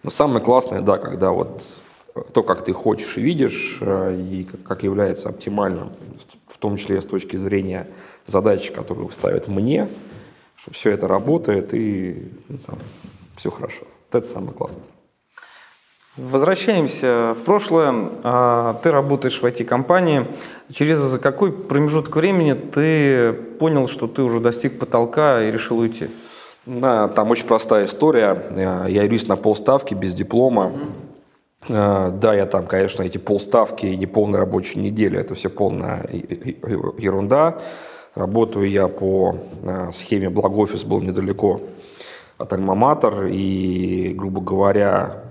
[0.03, 1.63] Но самое классное, да, когда вот
[2.33, 5.93] то, как ты хочешь и видишь, э, и как является оптимальным,
[6.49, 7.87] в том числе с точки зрения
[8.27, 9.87] задач, которые ставят мне,
[10.57, 12.79] что все это работает и ну, там,
[13.37, 13.85] все хорошо.
[14.11, 14.83] Вот это самое классное.
[16.17, 18.11] Возвращаемся в прошлое.
[18.23, 20.27] А, ты работаешь в IT-компании.
[20.73, 26.09] Через какой промежуток времени ты понял, что ты уже достиг потолка и решил уйти?
[26.65, 28.43] Да, там очень простая история.
[28.57, 30.73] Я юрист на полставки, без диплома.
[31.69, 32.19] Mm-hmm.
[32.19, 37.59] Да, я там, конечно, эти полставки и неполные рабочие недели, это все полная ерунда.
[38.15, 41.61] Работаю я по а, схеме Благофис, был недалеко
[42.39, 45.26] от Альма-Матер, и, грубо говоря, а,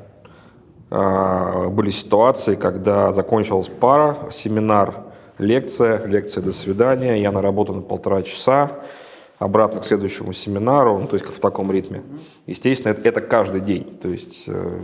[0.89, 5.03] были ситуации, когда закончилась пара, семинар,
[5.37, 8.71] лекция, лекция «до свидания», я на работу на полтора часа,
[9.37, 12.03] обратно к следующему семинару, ну, то есть в таком ритме.
[12.45, 13.97] Естественно, это, это каждый день.
[14.01, 14.79] То есть э,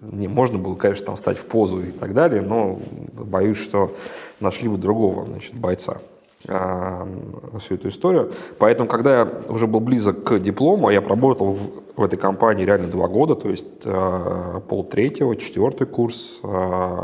[0.00, 2.78] не можно было, конечно, там встать в позу и так далее, но
[3.12, 3.92] боюсь, что
[4.38, 5.98] нашли бы другого значит, бойца
[6.46, 8.32] э, на всю эту историю.
[8.58, 12.88] Поэтому, когда я уже был близок к диплому, я проработал в, в этой компании реально
[12.88, 16.98] два года, то есть э, пол третьего, четвертый курс, э,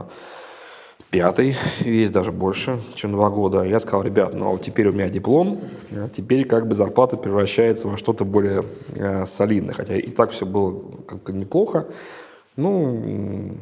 [1.11, 3.63] пятый, весь даже больше, чем два года.
[3.63, 5.61] Я сказал, ребят, ну а теперь у меня диплом,
[6.17, 9.75] теперь как бы зарплата превращается во что-то более э, солидное.
[9.75, 11.87] Хотя и так все было как бы неплохо.
[12.57, 13.53] Ну,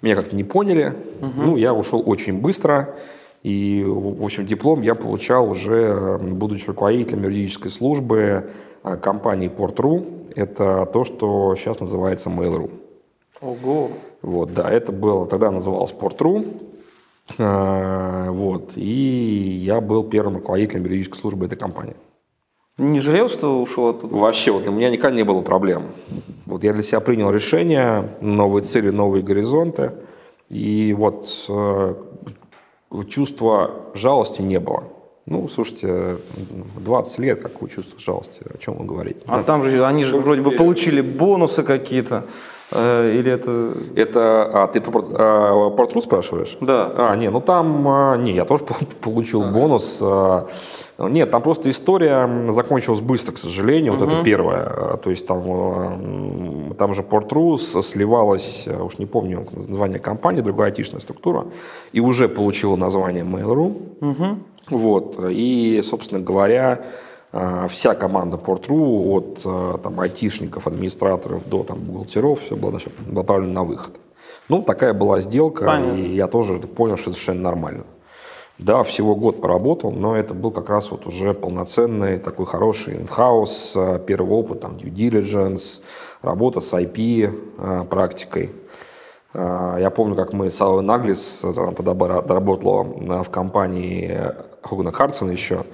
[0.00, 0.94] меня как-то не поняли.
[1.20, 1.42] Угу.
[1.42, 2.94] Ну, я ушел очень быстро.
[3.44, 8.50] И, в общем, диплом я получал уже, будучи руководителем юридической службы
[8.82, 10.32] э, компании Port.ru.
[10.34, 12.70] Это то, что сейчас называется Mail.ru.
[13.42, 13.90] Ого!
[14.22, 16.56] Вот, да, это было, тогда называлось Port.ru.
[17.36, 21.96] Э, вот, и я был первым руководителем юридической службы этой компании.
[22.78, 24.16] Не жалел, что ушел оттуда?
[24.16, 25.88] Вообще, вот для меня никогда не было проблем.
[26.46, 29.92] Вот я для себя принял решение, новые цели, новые горизонты.
[30.48, 31.94] И вот э,
[33.02, 34.84] чувства жалости не было.
[35.26, 36.18] Ну, слушайте,
[36.80, 39.20] 20 лет, какое чувство жалости, о чем вы говорите?
[39.26, 42.24] А ну, там же, они же вроде бы получили бонусы какие-то.
[42.70, 43.72] Э, или это...
[43.96, 44.50] Это...
[44.52, 46.56] А, ты про а, портру спрашиваешь?
[46.60, 46.90] Да.
[46.96, 47.88] А, не, ну там...
[47.88, 48.64] А, не, я тоже
[49.00, 49.46] получил а.
[49.46, 49.98] бонус.
[50.02, 50.48] А,
[50.98, 53.94] нет, там просто история закончилась быстро, к сожалению.
[53.94, 54.12] Вот угу.
[54.12, 54.96] это первое.
[55.02, 55.42] То есть там,
[56.74, 61.46] там же Портру сливалась, уж не помню название компании, другая айтишная структура,
[61.92, 63.82] и уже получила название Mail.ru.
[64.00, 64.38] Угу.
[64.70, 65.18] Вот.
[65.30, 66.84] И, собственно говоря,
[67.32, 72.78] а, вся команда Port.ru, от а, там, айтишников, администраторов до там, бухгалтеров, все было
[73.10, 73.94] направлено на выход.
[74.48, 75.98] Ну, такая была сделка, Понятно.
[75.98, 77.84] и я тоже понял, что это совершенно нормально.
[78.58, 83.72] Да, всего год поработал, но это был как раз вот уже полноценный такой хороший in-house,
[83.74, 85.82] а, первый опыт, там, due diligence,
[86.22, 88.52] работа с IP практикой.
[89.34, 92.84] Я помню, как мы с Аллой Наглис, она тогда работала
[93.24, 95.64] в компании Хогана Хартсона еще,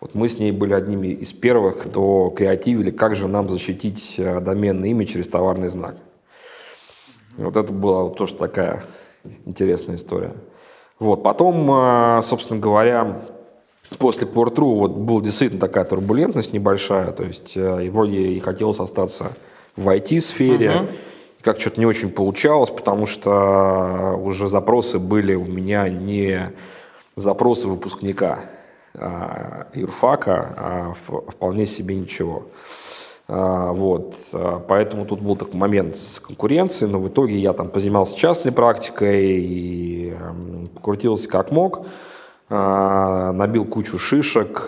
[0.00, 4.40] вот мы с ней были одними из первых, кто креативили, как же нам защитить э,
[4.40, 5.96] доменное имя через товарный знак.
[7.36, 8.84] Вот это была тоже такая
[9.44, 10.34] интересная история.
[10.98, 11.22] Вот.
[11.22, 13.20] Потом, э, собственно говоря,
[13.98, 18.80] после Port.ru вот была действительно такая турбулентность небольшая, то есть э, и вроде и хотелось
[18.80, 19.32] остаться
[19.76, 20.88] в IT-сфере, uh-huh.
[21.42, 26.52] как что-то не очень получалось, потому что уже запросы были у меня не
[27.14, 28.40] запросы выпускника,
[28.94, 32.44] а, юрфака а, вполне себе ничего.
[33.28, 34.16] А, вот.
[34.68, 39.38] Поэтому тут был такой момент с конкуренцией, но в итоге я там позанимался частной практикой
[39.38, 40.14] и
[40.74, 41.86] покрутился как мог,
[42.48, 44.66] набил кучу шишек,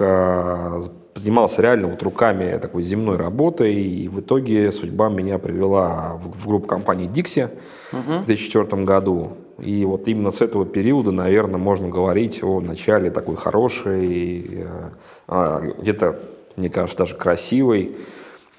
[1.21, 6.47] занимался реально вот руками такой земной работой, и в итоге судьба меня привела в, в
[6.47, 7.51] группу компании Dixie
[7.93, 8.23] uh-huh.
[8.23, 9.33] в 2004 году.
[9.59, 14.91] И вот именно с этого периода, наверное, можно говорить о начале такой хорошей, э,
[15.29, 16.19] а, где-то,
[16.57, 17.95] мне кажется, даже красивой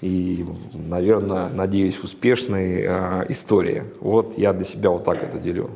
[0.01, 3.83] и, наверное, надеюсь, успешной э, истории.
[3.99, 5.69] Вот я для себя вот так это делю.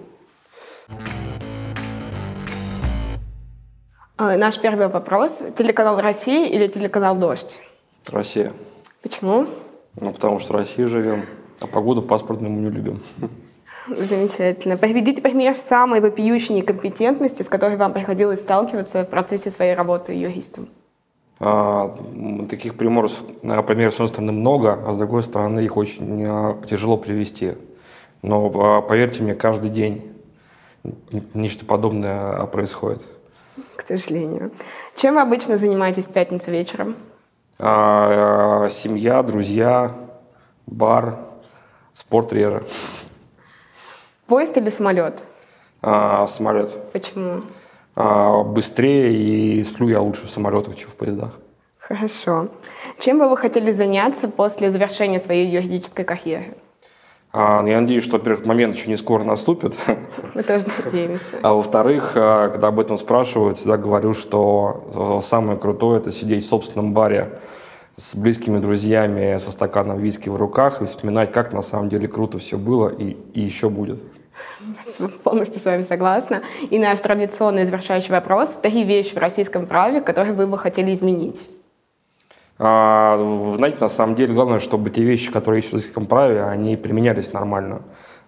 [4.17, 5.43] А, наш первый вопрос.
[5.55, 7.59] Телеканал «Россия» или телеканал «Дождь»?
[8.07, 8.53] Россия.
[9.01, 9.45] Почему?
[9.99, 11.25] Ну, потому что в России живем,
[11.59, 13.01] а погоду паспортную мы не любим.
[13.87, 14.77] Замечательно.
[14.77, 20.69] Приведите пример самой вопиющей некомпетентности, с которой вам приходилось сталкиваться в процессе своей работы юристом.
[21.39, 21.93] А,
[22.49, 26.97] таких примеров, например, с одной стороны много, а с другой стороны их очень а, тяжело
[26.97, 27.55] привести.
[28.21, 30.13] Но а, поверьте мне, каждый день
[31.33, 33.01] нечто подобное происходит.
[33.75, 34.51] К сожалению.
[34.95, 36.95] Чем вы обычно занимаетесь в пятницу вечером?
[37.59, 39.95] А, семья, друзья,
[40.65, 41.19] бар,
[41.93, 42.65] спорт реже.
[44.27, 45.23] Поезд или самолет?
[45.81, 46.91] А, самолет.
[46.91, 47.43] Почему?
[47.95, 51.31] А, быстрее и сплю я лучше в самолетах, чем в поездах.
[51.79, 52.49] Хорошо.
[52.99, 56.55] Чем бы вы хотели заняться после завершения своей юридической карьеры?
[57.31, 59.75] А, ну, я надеюсь, что, во-первых, момент еще не скоро наступит.
[60.33, 61.37] Мы тоже надеемся.
[61.41, 66.49] А во-вторых, а, когда об этом спрашивают, всегда говорю, что самое крутое– это сидеть в
[66.49, 67.39] собственном баре
[67.97, 72.39] с близкими друзьями со стаканом виски в руках и вспоминать, как на самом деле круто
[72.39, 74.03] все было и, и еще будет.
[75.23, 76.41] Полностью с вами согласна.
[76.69, 78.57] И наш традиционный завершающий вопрос.
[78.61, 81.49] Три вещи в российском праве, которые вы бы хотели изменить.
[82.57, 83.17] А,
[83.55, 87.33] знаете, на самом деле, главное, чтобы те вещи, которые есть в российском праве, они применялись
[87.33, 87.81] нормально.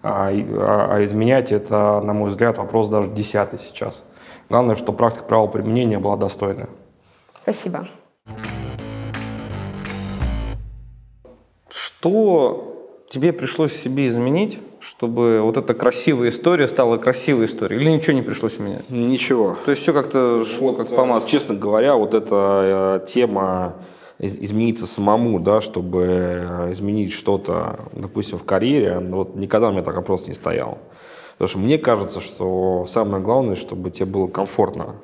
[0.04, 4.04] А, а, а изменять это, на мой взгляд, вопрос даже десятый сейчас.
[4.50, 6.70] Главное, чтобы практика правоприменения была достойная.
[7.42, 7.88] Спасибо.
[11.70, 12.77] Что
[13.10, 17.82] тебе пришлось себе изменить, чтобы вот эта красивая история стала красивой историей?
[17.82, 18.90] Или ничего не пришлось менять?
[18.90, 19.58] Ничего.
[19.66, 21.30] То есть все как-то шло как по маслу?
[21.30, 23.76] Честно говоря, вот эта э, тема
[24.20, 29.96] измениться самому, да, чтобы э, изменить что-то, допустим, в карьере, вот никогда у меня так
[29.96, 30.80] вопрос не стоял.
[31.34, 34.96] Потому что мне кажется, что самое главное, чтобы тебе было комфортно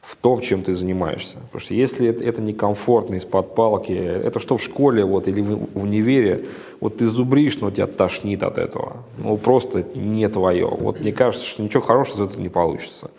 [0.00, 1.38] в том, чем ты занимаешься.
[1.38, 5.68] Потому что если это, это некомфортно из-под палки, это что в школе вот, или в,
[5.74, 6.46] в универе,
[6.80, 9.04] вот ты зубришь, но тебя тошнит от этого.
[9.18, 10.66] Ну, просто не твое.
[10.66, 13.10] Вот мне кажется, что ничего хорошего из этого не получится.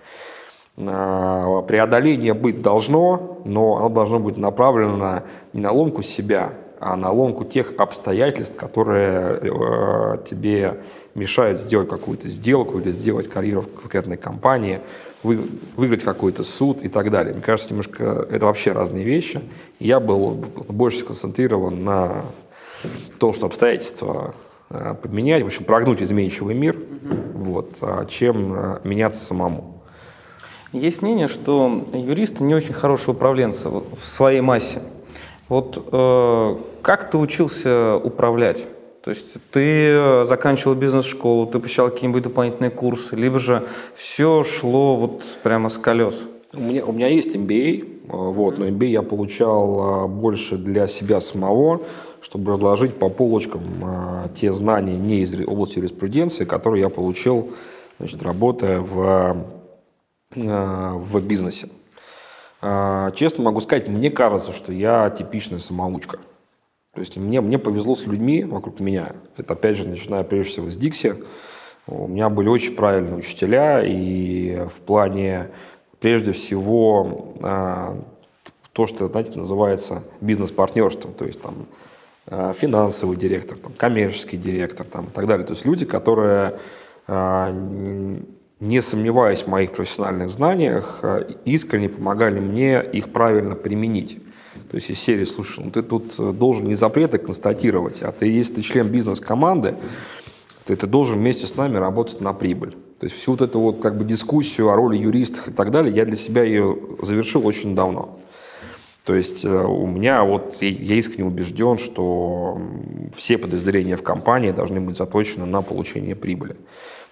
[0.77, 7.11] А, преодоление быть должно, но оно должно быть направлено не на ломку себя, а на
[7.11, 10.77] ломку тех обстоятельств, которые э, тебе
[11.15, 14.81] мешают сделать какую-то сделку или сделать карьеру в конкретной компании,
[15.23, 15.39] вы,
[15.75, 17.33] выиграть какой-то суд и так далее.
[17.33, 19.41] Мне кажется, немножко это вообще разные вещи.
[19.79, 22.25] Я был больше сконцентрирован на
[23.19, 24.33] том, что обстоятельства
[24.69, 27.31] э, поменять, в общем, прогнуть изменчивый мир, mm-hmm.
[27.35, 29.77] вот, а чем э, меняться самому.
[30.73, 34.81] Есть мнение, что юристы не очень хорошие управленцы в своей массе.
[35.47, 38.67] Вот э, как ты учился управлять?
[39.01, 44.97] То есть ты э, заканчивал бизнес-школу, ты посещал какие-нибудь дополнительные курсы, либо же все шло
[44.97, 46.25] вот прямо с колес?
[46.53, 51.81] У меня, у меня есть MBA, вот, но MBA я получал больше для себя самого,
[52.27, 53.63] чтобы разложить по полочкам
[54.35, 57.53] те знания не из области юриспруденции, которые я получил,
[57.99, 59.45] значит, работая в,
[60.35, 61.69] в бизнесе.
[63.15, 66.17] Честно могу сказать, мне кажется, что я типичная самоучка.
[66.93, 69.13] То есть мне, мне повезло с людьми вокруг меня.
[69.37, 71.23] Это, опять же, начиная прежде всего с Дикси.
[71.87, 75.47] У меня были очень правильные учителя, и в плане,
[76.01, 77.97] прежде всего, а,
[78.73, 81.65] то, что, знаете, называется бизнес-партнерством, то есть там а,
[82.29, 85.47] финансовый директор, там, коммерческий директор там, и так далее.
[85.47, 86.59] То есть люди, которые,
[87.07, 87.53] а,
[88.59, 91.03] не сомневаясь в моих профессиональных знаниях,
[91.45, 94.19] искренне помогали мне их правильно применить.
[94.69, 98.27] То есть из серии, слушай, ну ты тут э, должен не запреты констатировать, а ты,
[98.27, 99.75] если ты член бизнес-команды,
[100.65, 102.71] то ты должен вместе с нами работать на прибыль.
[102.99, 105.95] То есть всю вот эту вот как бы дискуссию о роли юристов и так далее,
[105.95, 108.19] я для себя ее завершил очень давно.
[109.07, 112.59] То есть э, у меня вот, я искренне убежден, что
[113.15, 116.57] все подразделения в компании должны быть заточены на получение прибыли.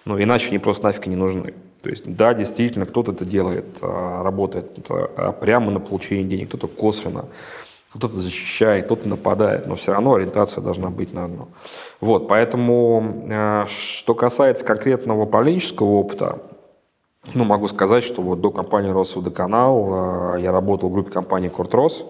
[0.04, 1.54] Но иначе они просто нафиг не нужны.
[1.80, 6.66] То есть, да, действительно, кто-то это делает, а, работает а, прямо на получение денег, кто-то
[6.66, 7.24] косвенно,
[7.94, 11.48] кто-то защищает, кто-то нападает, но все равно ориентация должна быть на одно.
[12.02, 16.40] Вот, поэтому, а, что касается конкретного управленческого опыта,
[17.34, 22.04] ну, могу сказать, что вот до компании «Росводоканал» я работал в группе компании «Кортрос».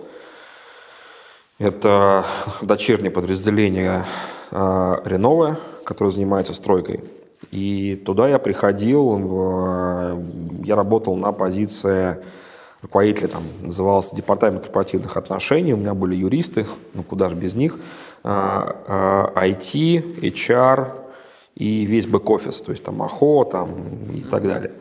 [1.58, 2.24] Это
[2.60, 4.04] дочернее подразделение
[4.50, 7.02] Ренове, которое занимается стройкой.
[7.50, 10.18] И туда я приходил,
[10.64, 12.18] я работал на позиции
[12.82, 17.74] руководителя, там назывался департамент корпоративных отношений, у меня были юристы, ну куда же без них,
[17.74, 17.80] IT,
[18.24, 21.05] а, а, HR
[21.56, 23.74] и весь бэк-офис, то есть там АХО там,
[24.14, 24.72] и так далее.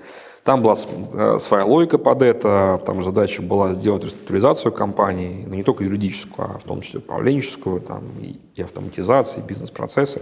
[0.43, 5.63] Там была э, своя логика под это, там задача была сделать реструктуризацию компании, но не
[5.63, 10.21] только юридическую, а в том числе управленческую, там, и, и автоматизацию, и бизнес-процессы.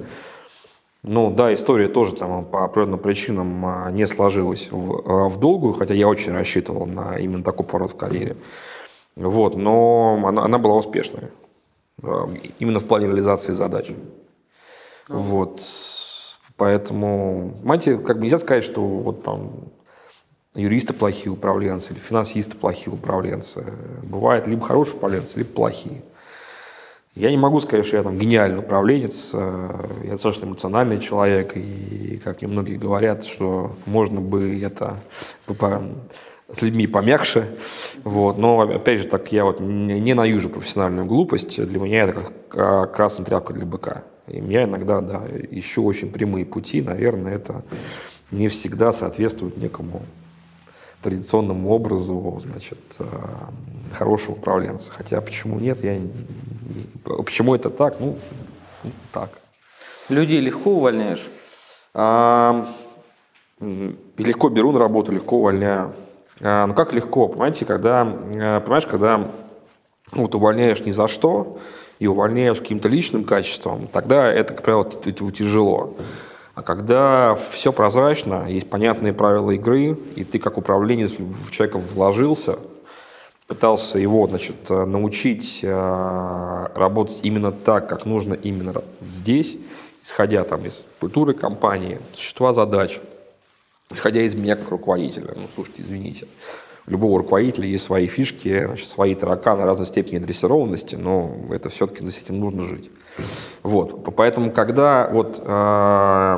[1.01, 5.73] Ну да, история тоже там по определенным причинам а, не сложилась в, а, в долгую,
[5.73, 8.37] хотя я очень рассчитывал на именно такой поворот в карьере.
[9.17, 11.23] Вот, но она, она была успешной.
[12.01, 12.29] А,
[12.59, 13.91] именно в плане реализации задач.
[15.09, 15.59] Вот.
[16.63, 19.51] Поэтому, понимаете, как бы нельзя сказать, что вот там
[20.55, 23.65] юристы плохие управленцы или финансисты плохие управленцы.
[24.01, 26.03] Бывают либо хорошие управленцы, либо плохие.
[27.15, 32.21] Я не могу сказать, что я там гениальный управленец, э, я достаточно эмоциональный человек, и,
[32.23, 34.95] как мне многие говорят, что можно бы это
[36.49, 37.43] с людьми помягче,
[38.05, 43.25] вот, но, опять же, так я вот ненавижу профессиональную глупость, для меня это как красная
[43.25, 44.03] тряпка для быка.
[44.27, 47.63] И я иногда, да, ищу очень прямые пути, наверное, это
[48.31, 50.01] не всегда соответствует некому
[51.01, 53.05] традиционному образу, значит, э,
[53.93, 54.91] хорошего управленца.
[54.91, 55.99] Хотя почему нет, я
[57.03, 58.17] почему это так, ну,
[59.11, 59.29] так.
[60.09, 61.27] Людей легко увольняешь?
[61.93, 62.67] А,
[63.59, 65.93] легко беру на работу, легко увольняю.
[66.41, 69.17] А, ну как легко, понимаете, когда, э, понимаешь, когда
[70.13, 71.59] ну, вот увольняешь ни за что
[71.99, 74.85] и увольняешь каким-то личным качеством, тогда это, как правило,
[75.31, 75.95] тяжело.
[76.55, 82.59] А когда все прозрачно, есть понятные правила игры, и ты как управленец в человека вложился,
[83.47, 89.57] пытался его значит, э, научить э, работать именно так, как нужно именно здесь,
[90.03, 92.99] исходя там из культуры компании, существа задач,
[93.91, 95.33] исходя из меня как руководителя.
[95.35, 96.27] Ну, слушайте, извините.
[96.85, 102.07] У любого руководителя есть свои фишки, значит, свои тараканы разной степени дрессированности, но это все-таки
[102.07, 102.91] с этим нужно жить.
[103.61, 104.03] Вот.
[104.15, 106.37] Поэтому, когда вот, э,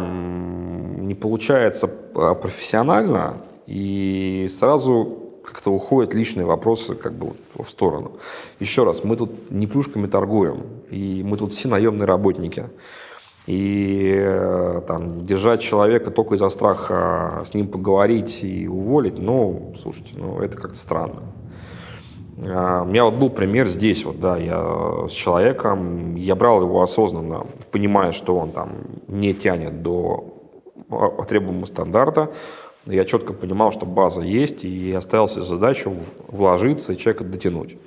[1.00, 8.14] не получается э, профессионально, и сразу как-то уходят личные вопросы как бы в сторону.
[8.60, 12.70] Еще раз, мы тут не плюшками торгуем, и мы тут все наемные работники.
[13.48, 20.16] И э, там, держать человека только из-за страха с ним поговорить и уволить, ну, слушайте,
[20.18, 21.22] ну, это как-то странно.
[22.44, 26.82] А, у меня вот был пример здесь, вот, да, я с человеком, я брал его
[26.82, 28.72] осознанно, понимая, что он там
[29.08, 30.34] не тянет до
[30.90, 32.32] а, требуемого стандарта,
[32.88, 35.94] я четко понимал, что база есть, и оставил себе задачу
[36.28, 37.78] вложиться и человека дотянуть.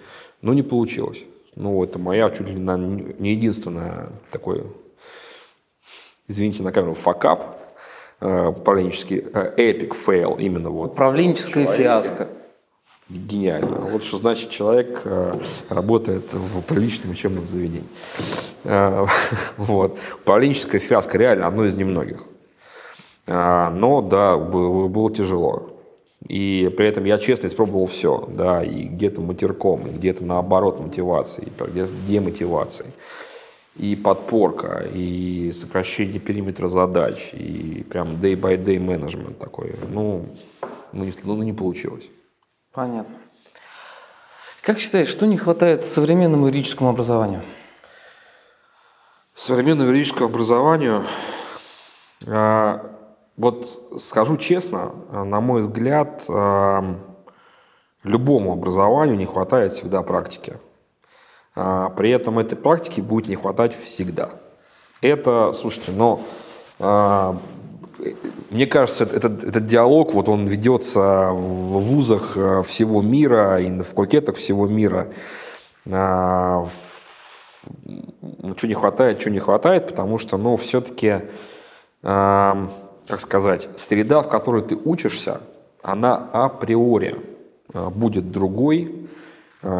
[0.41, 1.25] Но не получилось.
[1.55, 4.65] Ну, это моя чуть ли не единственная такой
[6.29, 7.45] извините на камеру, fuckup,
[8.21, 9.19] э, управленческий
[9.57, 10.93] epic fail именно вот.
[10.93, 12.29] Управленческая фиаско.
[13.09, 13.77] Гениально.
[13.77, 15.33] Вот что значит человек э,
[15.71, 17.89] работает в приличном учебном заведении.
[18.65, 19.07] Э,
[19.57, 19.99] вот.
[20.21, 22.25] Управленческая фиаско реально одно из немногих.
[23.27, 25.79] Но да, было, было тяжело.
[26.27, 31.49] И при этом я честно испробовал все, да, и где-то матерком, и где-то наоборот мотивацией,
[31.59, 32.91] где-то демотивацией
[33.79, 39.77] и подпорка, и сокращение периметра задач, и прям day-by-day менеджмент такой.
[39.91, 40.27] Ну,
[40.93, 42.09] ну, не, ну, не получилось.
[42.73, 43.15] Понятно.
[44.63, 47.43] Как считаешь, что не хватает современному юридическому образованию?
[49.35, 51.05] Современному юридическому образованию,
[52.27, 52.79] э,
[53.37, 56.95] вот скажу честно, на мой взгляд, э,
[58.03, 60.59] любому образованию не хватает всегда практики.
[61.61, 64.31] А, при этом этой практики будет не хватать всегда.
[65.01, 66.21] Это, слушайте, но
[66.79, 67.37] а,
[68.51, 73.83] мне кажется, этот, этот диалог, вот он ведется в вузах э, всего мира и на
[73.83, 75.09] факультетах всего мира.
[75.91, 76.69] А,
[78.57, 81.23] что не хватает, что не хватает, потому что, ну, все-таки,
[82.03, 85.41] как сказать, среда, в которой ты учишься,
[85.83, 87.17] она априори
[87.75, 89.08] будет другой, а,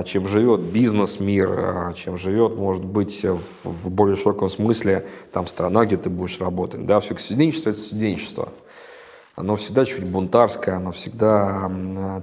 [0.05, 5.85] чем живет бизнес-мир, а, чем живет, может быть, в, в более широком смысле там страна,
[5.85, 6.85] где ты будешь работать.
[6.85, 8.49] Да, все студенчество– это студенчество.
[9.37, 11.71] Оно всегда чуть бунтарское, оно всегда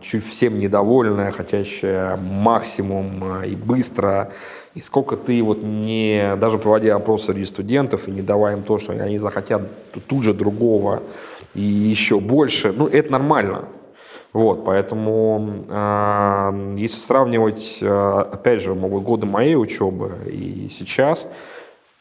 [0.02, 4.34] чуть всем недовольное, хотящее максимум и быстро.
[4.74, 8.80] И сколько ты вот не, даже проводя опросы среди студентов и не давая им то,
[8.80, 9.62] что они захотят
[10.08, 11.04] тут же другого
[11.54, 13.64] и еще больше, ну, это нормально.
[14.36, 21.30] Вот, поэтому, э, если сравнивать, э, опять же, годы моей учебы и сейчас,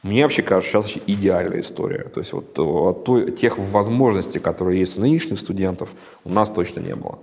[0.02, 2.02] мне вообще кажется, сейчас идеальная история.
[2.12, 5.90] То есть вот от той, тех возможностей, которые есть у нынешних студентов,
[6.24, 7.20] у нас точно не было.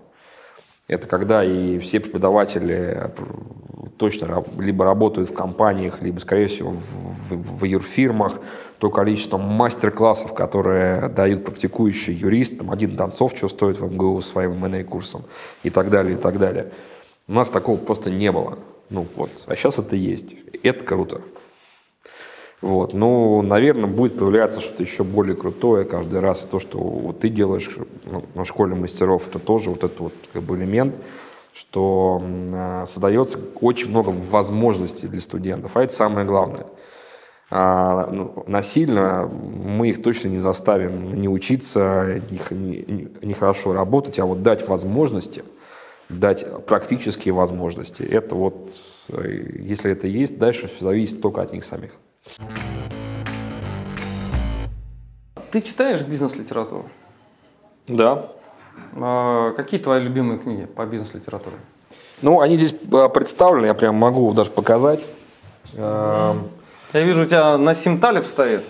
[0.91, 3.11] Это когда и все преподаватели
[3.95, 8.41] точно либо работают в компаниях, либо, скорее всего, в, в, в юрфирмах,
[8.77, 14.57] то количество мастер-классов, которые дают практикующие юристы, там один Донцов, что стоит в МГУ своим
[14.57, 15.23] МНА курсом
[15.63, 16.73] и так далее, и так далее.
[17.29, 18.59] У нас такого просто не было.
[18.89, 20.35] Ну вот, а сейчас это есть.
[20.61, 21.21] Это круто.
[22.61, 22.93] Вот.
[22.93, 26.45] Ну, наверное, будет появляться что-то еще более крутое каждый раз.
[26.45, 27.69] И то, что вот ты делаешь
[28.05, 30.95] ну, на школе мастеров, это тоже вот этот вот как бы элемент,
[31.53, 35.75] что э, создается очень много возможностей для студентов.
[35.75, 36.67] А это самое главное.
[37.49, 44.41] А, ну, насильно мы их точно не заставим не учиться, не, хорошо работать, а вот
[44.41, 45.43] дать возможности,
[46.07, 48.03] дать практические возможности.
[48.03, 48.71] Это вот,
[49.09, 51.91] э, если это есть, дальше все зависит только от них самих.
[55.51, 56.85] Ты читаешь бизнес-литературу?
[57.87, 58.27] Да.
[58.95, 61.57] А, какие твои любимые книги по бизнес-литературе?
[62.21, 65.05] Ну, они здесь а, представлены, я прям могу даже показать.
[65.73, 66.35] Я
[66.93, 68.63] вижу, у тебя на Талиб стоит.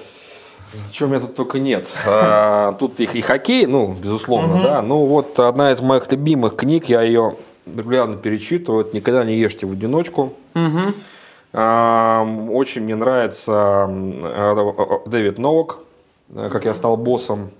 [0.91, 1.87] Чего у меня тут только нет.
[2.05, 4.63] А, тут их и хоккей, ну, безусловно, угу.
[4.63, 4.81] да.
[4.81, 7.35] Ну, вот одна из моих любимых книг, я ее
[7.65, 8.87] регулярно перечитываю.
[8.93, 10.33] «Никогда не ешьте в одиночку».
[10.55, 10.93] Угу.
[11.53, 13.89] Очень мне нравится
[15.05, 15.79] Дэвид Ноук,
[16.33, 17.51] как я стал боссом.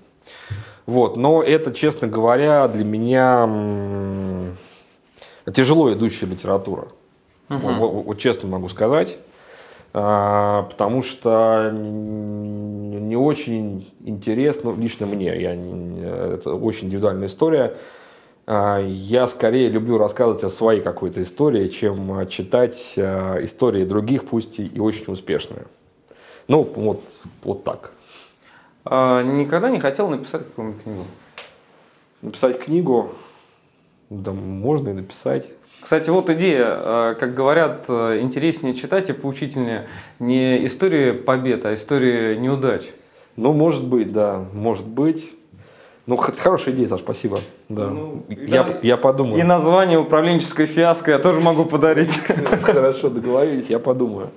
[0.86, 3.48] Вот, но это, честно говоря, для меня
[5.52, 6.88] тяжело идущая литература.
[7.50, 7.58] Угу.
[7.58, 9.18] Вот, вот честно могу сказать.
[9.94, 17.74] А, потому что не очень интересно, лично мне, я, это очень индивидуальная история,
[18.46, 24.58] я скорее люблю рассказывать о своей какой-то истории, чем а, читать а, истории других, пусть
[24.58, 25.66] и очень успешные.
[26.48, 27.04] Ну, вот,
[27.44, 27.92] вот так.
[28.84, 31.04] А, никогда не хотел написать какую-нибудь книгу?
[32.20, 33.12] Написать книгу?
[34.10, 35.48] Да, можно и написать.
[35.80, 39.88] Кстати, вот идея, как говорят, интереснее читать и поучительнее
[40.20, 42.82] не истории побед, а истории неудач.
[43.36, 45.32] Ну, может быть, да, может быть.
[46.06, 47.38] Ну, хорошая идея, Саш, спасибо.
[47.68, 47.88] Да.
[47.88, 49.38] Ну, я, да, я подумаю.
[49.38, 52.10] И название управленческой фиаско я тоже могу подарить.
[52.62, 54.30] Хорошо, договорились, я подумаю.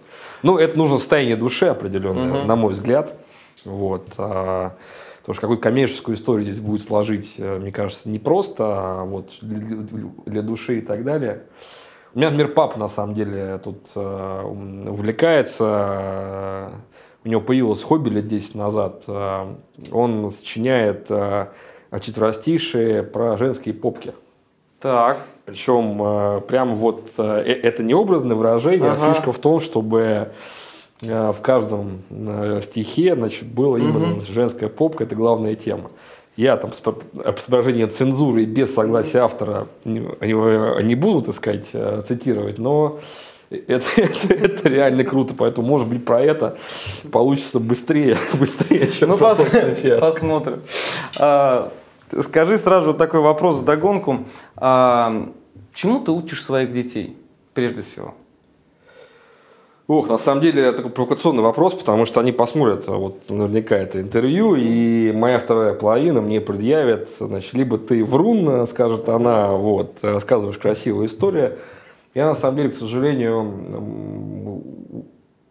[0.44, 2.48] Ну, это нужно состояние души определенное, угу.
[2.48, 3.16] на мой взгляд.
[3.64, 4.10] Вот.
[4.20, 4.74] А,
[5.22, 9.32] потому что какую-то коммерческую историю здесь будет сложить, э, мне кажется, не просто а вот
[9.42, 11.42] для, души и так далее.
[12.14, 16.70] У меня, например, папа, на самом деле, тут э, увлекается
[17.26, 19.04] у него появилось хобби лет 10 назад.
[19.08, 19.48] Э,
[19.92, 21.48] он сочиняет э,
[22.00, 24.14] четверостишие про женские попки.
[24.80, 25.18] Так.
[25.46, 29.08] Причем э, прям вот это не образное выражение, ага.
[29.08, 30.32] а фишка в том, чтобы
[31.02, 32.04] в каждом
[32.62, 34.22] стихе значит, было именно угу.
[34.22, 35.92] женская попка, это главная тема.
[36.38, 36.82] Я там с
[37.38, 40.00] соображением цензуры и без согласия автора не,
[40.84, 41.72] не буду, так сказать,
[42.08, 43.00] цитировать, но
[43.68, 46.58] это, это, это реально круто, поэтому, может быть, про это
[47.12, 49.46] получится быстрее, быстрее чем ну, про пос,
[50.00, 50.62] Посмотрим.
[51.18, 51.72] А,
[52.22, 54.26] скажи сразу такой вопрос в догонку.
[54.56, 55.30] А,
[55.74, 57.18] чему ты учишь своих детей,
[57.54, 58.16] прежде всего?
[59.88, 64.02] Ох, на самом деле это такой провокационный вопрос, потому что они посмотрят вот наверняка это
[64.02, 70.58] интервью, и моя вторая половина мне предъявит, значит, либо ты врун, скажет она, вот, рассказываешь
[70.58, 71.60] красивую историю,
[72.16, 73.44] я на самом деле, к сожалению,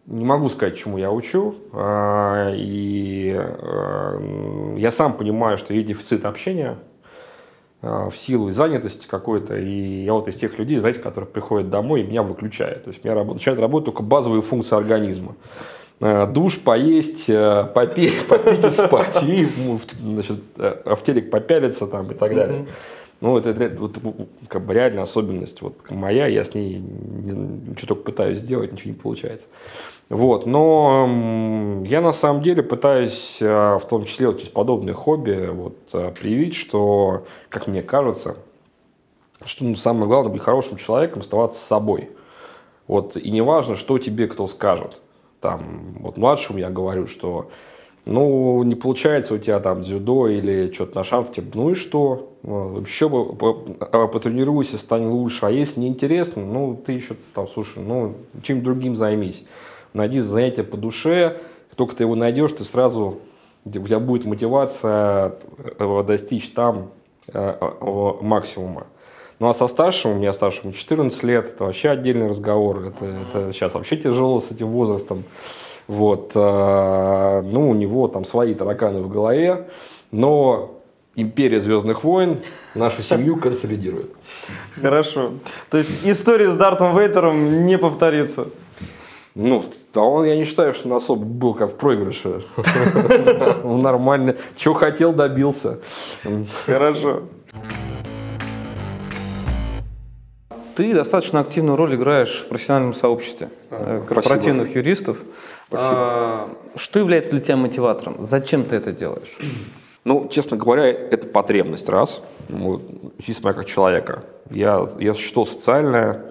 [0.07, 1.55] не могу сказать, чему я учу.
[1.73, 6.77] А, и а, я сам понимаю, что есть дефицит общения
[7.83, 9.57] а, в силу и занятости какой-то.
[9.57, 12.85] И я вот из тех людей, знаете, которые приходят домой и меня выключают.
[12.85, 15.35] То есть у меня начинают работать только базовые функции организма.
[15.99, 19.23] Душ, поесть, попить, попить и спать.
[19.23, 19.47] И
[20.01, 22.65] значит, в телек попялиться там и так далее.
[23.25, 23.97] Ну, это, вот,
[24.47, 26.83] как бы реально особенность вот моя, я с ней
[27.75, 29.47] что только пытаюсь сделать, ничего не получается.
[30.09, 31.09] Вот, но
[31.85, 36.11] я на самом деле пытаюсь, а, в том числе вот через подобные хобби, вот, а,
[36.11, 38.35] привить, что, как мне кажется,
[39.43, 42.11] что ну, самое главное быть хорошим человеком, оставаться собой.
[42.85, 45.01] Вот, и не важно, что тебе кто скажет.
[45.41, 47.49] Там, вот младшему я говорю, что
[48.05, 52.33] ну, не получается у тебя там дзюдо или что-то на шансе, ну и что?
[52.43, 55.47] Еще бы потренируйся, стань лучше.
[55.47, 59.43] А если неинтересно, ну, ты еще там, слушай, ну, чем другим займись.
[59.93, 61.37] Найди занятие по душе,
[61.75, 63.19] только ты его найдешь, ты сразу,
[63.65, 65.33] у тебя будет мотивация
[65.79, 66.89] э, достичь там
[67.33, 68.85] э, э, максимума.
[69.39, 72.85] Ну а со старшим, у меня старшему 14 лет, это вообще отдельный разговор.
[72.85, 75.23] Это, это сейчас вообще тяжело с этим возрастом.
[75.87, 79.67] Вот, э, ну, у него там свои тараканы в голове,
[80.11, 80.81] но
[81.15, 82.39] империя Звездных войн
[82.73, 84.11] нашу семью консолидирует.
[84.81, 85.33] Хорошо.
[85.69, 88.47] То есть история с Дартом Вейтером не повторится.
[89.35, 92.41] Ну, а он, я не считаю, что он особо был как в проигрыше.
[93.63, 94.35] Он нормально.
[94.55, 95.79] Чего хотел, добился.
[96.65, 97.23] Хорошо.
[100.75, 105.17] ты достаточно активную роль играешь в профессиональном сообществе а, корпоративных юристов.
[105.67, 105.91] Спасибо.
[105.91, 108.17] А, что является для тебя мотиватором?
[108.19, 109.37] Зачем ты это делаешь?
[110.03, 112.21] Ну, честно говоря, это потребность, раз.
[112.47, 112.81] Ну,
[113.23, 114.23] чисто моя как человека.
[114.51, 116.25] Я, я существо социальное,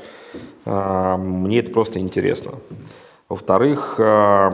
[0.64, 2.53] э, мне это просто интересно.
[3.28, 4.51] Во-вторых, э,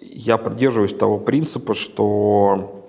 [0.00, 2.84] я придерживаюсь того принципа, что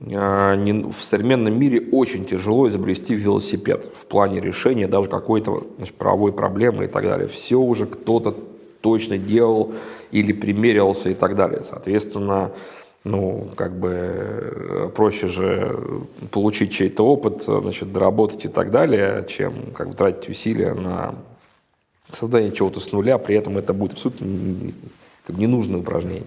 [0.00, 6.32] не, в современном мире очень тяжело изобрести велосипед в плане решения даже какой-то значит, правовой
[6.32, 7.28] проблемы и так далее.
[7.28, 8.34] Все уже кто-то
[8.80, 9.74] точно делал
[10.10, 11.62] или примерился и так далее.
[11.64, 12.52] Соответственно,
[13.04, 15.78] ну, как бы э, проще же
[16.30, 21.14] получить чей-то опыт, значит, доработать и так далее, чем как бы тратить усилия на
[22.12, 24.26] создание чего-то с нуля, при этом это будет абсолютно
[25.26, 26.24] как бы, ненужное упражнение.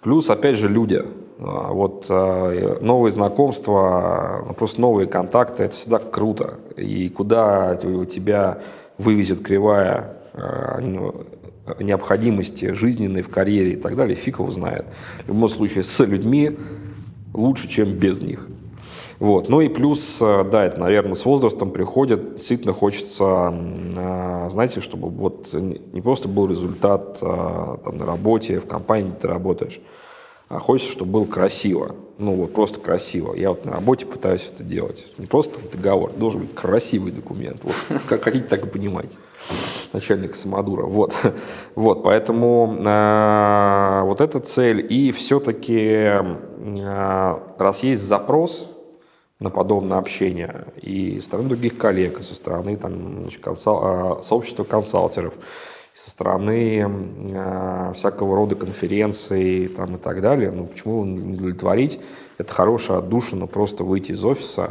[0.00, 1.02] Плюс, опять же, люди.
[1.38, 6.58] А, вот а, новые знакомства, ну, просто новые контакты, это всегда круто.
[6.76, 8.58] И куда тебя
[8.98, 10.80] вывезет кривая а,
[11.80, 14.86] необходимости жизненной в карьере и так далее, фиг его знает.
[15.24, 16.56] В любом случае, с людьми
[17.34, 18.48] лучше, чем без них.
[19.22, 19.48] Вот.
[19.48, 25.10] Ну и плюс, э, да, это, наверное, с возрастом приходит, действительно хочется, э, знаете, чтобы
[25.10, 29.80] вот не просто был результат э, там, на работе, в компании, ты работаешь,
[30.52, 31.96] а хочется, чтобы было красиво.
[32.18, 33.34] Ну вот просто красиво.
[33.34, 35.06] Я вот на работе пытаюсь это делать.
[35.16, 37.60] Не просто договор, должен быть красивый документ.
[37.62, 37.74] Вот,
[38.08, 39.16] как хотите, так и понимаете.
[39.94, 40.84] Начальник Самодура.
[40.84, 41.16] Вот.
[41.74, 44.86] вот поэтому э, вот эта цель.
[44.92, 48.70] И все-таки, э, раз есть запрос
[49.40, 54.64] на подобное общение и со стороны других коллег, и со стороны там, консал, э, сообщества
[54.64, 55.32] консалтеров,
[55.94, 60.50] со стороны э, всякого рода конференций там, и так далее.
[60.50, 62.00] Ну, почему не удовлетворить?
[62.38, 64.70] Это хорошая отдушина просто выйти из офиса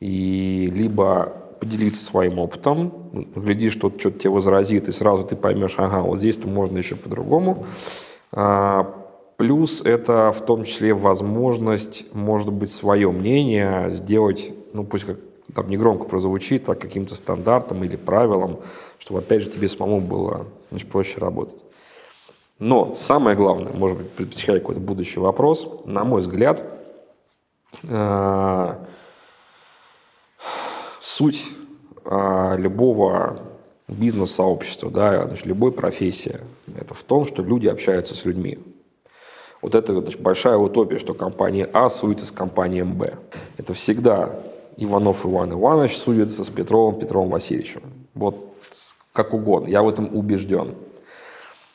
[0.00, 2.92] и либо поделиться своим опытом,
[3.34, 7.64] глядишь, что что-то тебе возразит, и сразу ты поймешь, ага, вот здесь-то можно еще по-другому.
[8.32, 8.94] А,
[9.38, 15.16] плюс это в том числе возможность, может быть, свое мнение сделать, ну пусть как
[15.52, 18.60] там негромко прозвучит, а каким-то стандартом или правилам,
[18.98, 21.56] чтобы, опять же, тебе самому было значит, проще работать.
[22.58, 26.62] Но самое главное, может быть, предвосхищая какой-то будущий вопрос, на мой взгляд,
[27.82, 28.74] э,
[31.00, 31.44] суть
[32.04, 33.40] э, любого
[33.88, 36.40] бизнес-сообщества, да, значит, любой профессии,
[36.78, 38.58] это в том, что люди общаются с людьми.
[39.60, 43.14] Вот это значит, большая утопия, что компания А суется с компанией Б.
[43.56, 44.38] Это всегда
[44.76, 47.82] Иванов Иван Иванович судится с Петровым Петровым Васильевичем.
[48.14, 48.54] Вот
[49.12, 50.74] как угодно, я в этом убежден.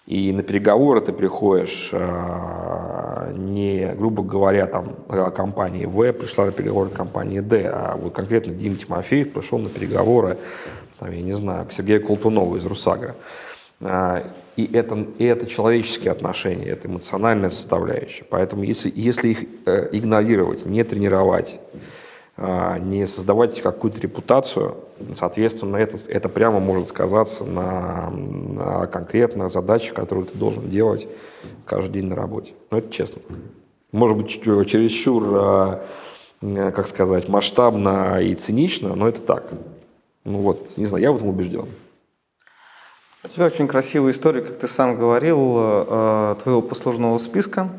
[0.05, 4.95] И на переговоры ты приходишь э, не, грубо говоря, там
[5.35, 10.37] компании В пришла на переговоры компании Д, а вот конкретно Дима Тимофеев пришел на переговоры,
[10.99, 13.15] там, я не знаю, к Сергею Колтунову из Русага.
[13.81, 18.25] Э, и это, и это человеческие отношения, это эмоциональная составляющая.
[18.29, 21.59] Поэтому если, если их э, игнорировать, не тренировать,
[22.79, 24.77] не создавать какую-то репутацию,
[25.13, 31.07] соответственно, это, это прямо может сказаться на, на конкретных задачах, которые ты должен делать
[31.65, 32.53] каждый день на работе.
[32.71, 33.21] Но это честно.
[33.91, 35.85] Может быть, чересчур, а,
[36.41, 39.43] как сказать, масштабно и цинично, но это так.
[40.23, 41.67] Ну вот, не знаю, я в этом убежден.
[43.21, 47.69] У тебя очень красивая история, как ты сам говорил, э, твоего послужного списка.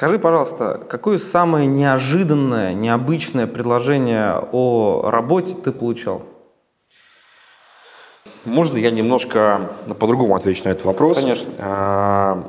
[0.00, 6.22] Скажи, пожалуйста, какое самое неожиданное, необычное предложение о работе ты получал?
[8.46, 11.18] Можно я немножко по-другому отвечу на этот вопрос?
[11.18, 11.52] Конечно.
[11.58, 12.48] А,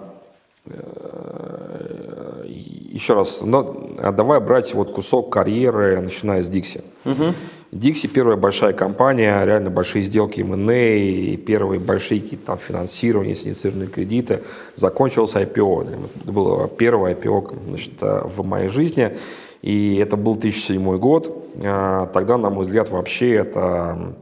[0.65, 6.85] э, еще раз, давай брать вот кусок карьеры, начиная с Dixie.
[7.03, 7.33] Угу.
[7.72, 14.43] Dixie первая большая компания, реально большие сделки M&A, первые большие какие-то там финансирования, инициированные кредиты.
[14.76, 16.09] Закончился IPO.
[16.22, 19.15] Это было первое IPO значит, в моей жизни.
[19.61, 21.34] И это был 2007 год.
[21.63, 24.15] А, тогда, на мой взгляд, вообще это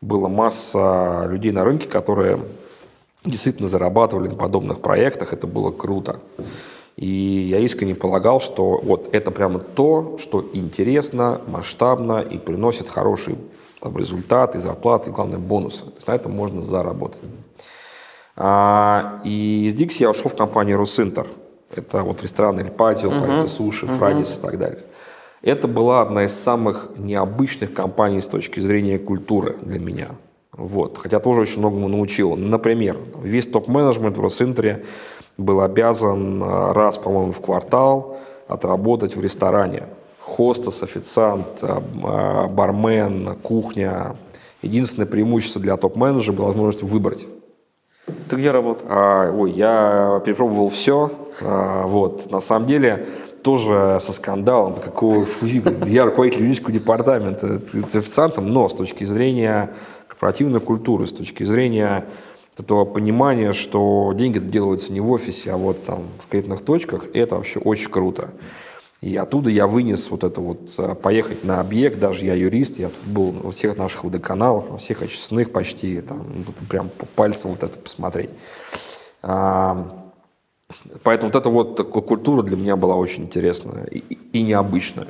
[0.00, 2.38] была масса людей на рынке, которые
[3.24, 5.32] действительно зарабатывали на подобных проектах.
[5.32, 6.20] Это было круто.
[6.96, 7.06] И
[7.50, 13.36] я искренне полагал, что вот это прямо то, что интересно, масштабно и приносит хороший
[13.80, 15.84] там, результат и зарплаты, и, главное, бонусы.
[15.84, 17.20] То есть на этом можно заработать.
[18.36, 21.26] А, и из Dixie я ушел в компанию Росинтер.
[21.74, 23.48] Это вот рестораны Эль Патио, uh-huh.
[23.48, 24.38] Суши, Фрадис uh-huh.
[24.38, 24.84] и так далее.
[25.40, 30.08] Это была одна из самых необычных компаний с точки зрения культуры для меня.
[30.52, 30.98] Вот.
[30.98, 32.36] Хотя тоже очень многому научил.
[32.36, 34.84] Например, весь топ-менеджмент в Росинтере
[35.38, 38.16] был обязан э, раз, по-моему, в квартал
[38.48, 39.84] отработать в ресторане.
[40.20, 44.14] Хостес, официант, э, э, бармен, кухня
[44.62, 47.26] Единственное преимущество для топ-менеджера была возможность выбрать.
[48.28, 48.86] Ты где работал?
[48.88, 51.10] А, ой, я перепробовал все.
[51.42, 52.30] А, вот.
[52.30, 53.06] На самом деле,
[53.42, 55.26] тоже со скандалом, какого
[55.86, 59.70] я руководитель юридического департамента, с официантом, но с точки зрения
[60.06, 62.04] корпоративной культуры, с точки зрения
[62.58, 67.36] этого понимания, что деньги делаются не в офисе, а вот там в конкретных точках, это
[67.36, 68.30] вообще очень круто.
[69.00, 72.88] И оттуда я вынес вот это вот, э, поехать на объект, даже я юрист, я
[72.88, 77.50] тут был во всех наших водоканалах, во всех очистных почти, там, ну, прям по пальцам
[77.50, 78.30] вот это посмотреть.
[81.02, 83.98] Поэтому вот эта вот такая культура для меня была очень интересная и,
[84.32, 85.08] и необычная.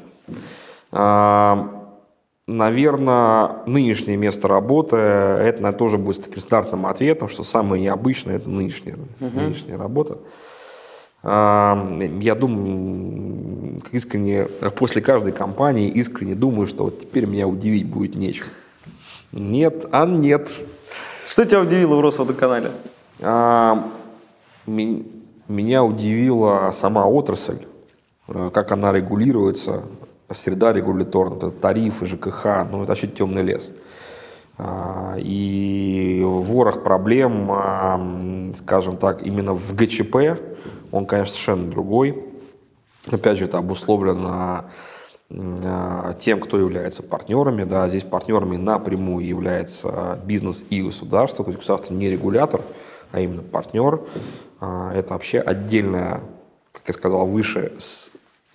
[2.49, 8.97] Наверное, нынешнее место работы, это тоже будет таким стартовым ответом, что самое необычное– это нынешняя,
[9.21, 9.35] uh-huh.
[9.35, 10.19] нынешняя работа.
[11.23, 18.47] Я думаю, искренне, после каждой кампании искренне думаю, что вот теперь меня удивить будет нечем.
[19.31, 20.53] Нет, а нет.
[21.29, 22.73] Что тебя удивило в Росводоканале?
[23.21, 23.89] А,
[24.67, 27.67] меня удивила сама отрасль,
[28.27, 29.85] э, как она регулируется,
[30.35, 33.73] среда регуляторная, это тарифы, ЖКХ, ну это вообще темный лес.
[34.59, 40.17] А, и ворох проблем, а, скажем так, именно в ГЧП,
[40.91, 42.25] он, конечно, совершенно другой.
[43.11, 44.67] Опять же, это обусловлено
[45.31, 47.65] а, тем, кто является партнерами.
[47.65, 51.45] Да, здесь партнерами напрямую является бизнес и государство.
[51.45, 52.61] То есть государство не регулятор,
[53.11, 54.01] а именно партнер.
[54.61, 56.21] Это вообще отдельная,
[56.73, 57.73] как я сказал выше,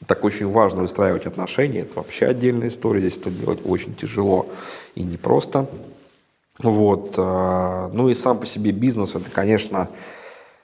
[0.06, 1.82] так очень важно выстраивать отношения.
[1.82, 3.00] Это вообще отдельная история.
[3.00, 4.48] Здесь это делать очень тяжело
[4.96, 5.68] и непросто.
[6.60, 7.16] Вот.
[7.18, 9.90] А, ну и сам по себе бизнес, это, конечно,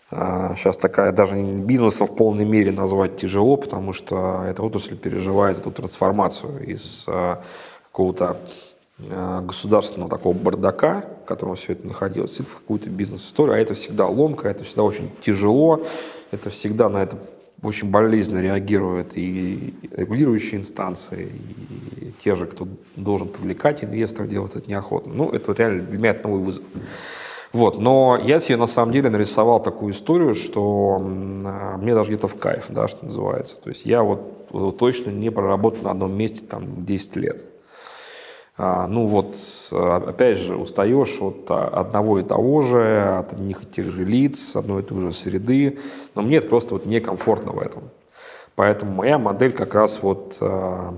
[0.10, 5.60] сейчас а, такая, даже бизнесом в полной мере назвать тяжело, потому что эта отрасль переживает
[5.60, 7.42] эту трансформацию из а,
[7.86, 8.38] какого-то
[9.00, 14.48] государственного такого бардака, в котором все это находилось, в какую-то бизнес-историю, а это всегда ломка,
[14.48, 15.84] это всегда очень тяжело,
[16.32, 17.18] это всегда на это
[17.64, 21.32] очень болезненно реагируют и регулирующие инстанции,
[21.98, 25.14] и те же, кто должен привлекать инвесторов, делают это неохотно.
[25.14, 26.64] Ну, это реально для меня это новый вызов.
[27.54, 32.36] Вот, но я себе на самом деле нарисовал такую историю, что мне даже где-то в
[32.36, 33.58] кайф, да, что называется.
[33.62, 37.46] То есть я вот точно не проработал на одном месте там 10 лет.
[38.56, 39.36] А, ну вот,
[39.72, 44.84] опять же, устаешь от одного и того же, от одних и тех же лиц, одной
[44.84, 45.80] и той же среды,
[46.14, 47.84] но мне это просто вот некомфортно в этом.
[48.56, 50.94] Поэтому моя модель как раз вот, а,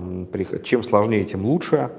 [0.62, 1.90] чем сложнее, тем лучше.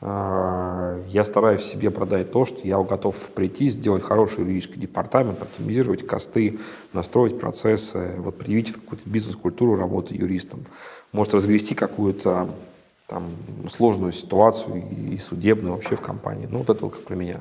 [0.00, 6.04] А, я стараюсь себе продать то, что я готов прийти, сделать хороший юридический департамент, оптимизировать
[6.04, 6.58] косты,
[6.92, 10.64] настроить процессы, вот привить какую-то бизнес-культуру работы юристом.
[11.12, 12.48] Может разгрести какую-то
[13.10, 13.30] там,
[13.68, 16.46] сложную ситуацию и судебную вообще в компании.
[16.48, 17.40] Ну, вот это как про меня.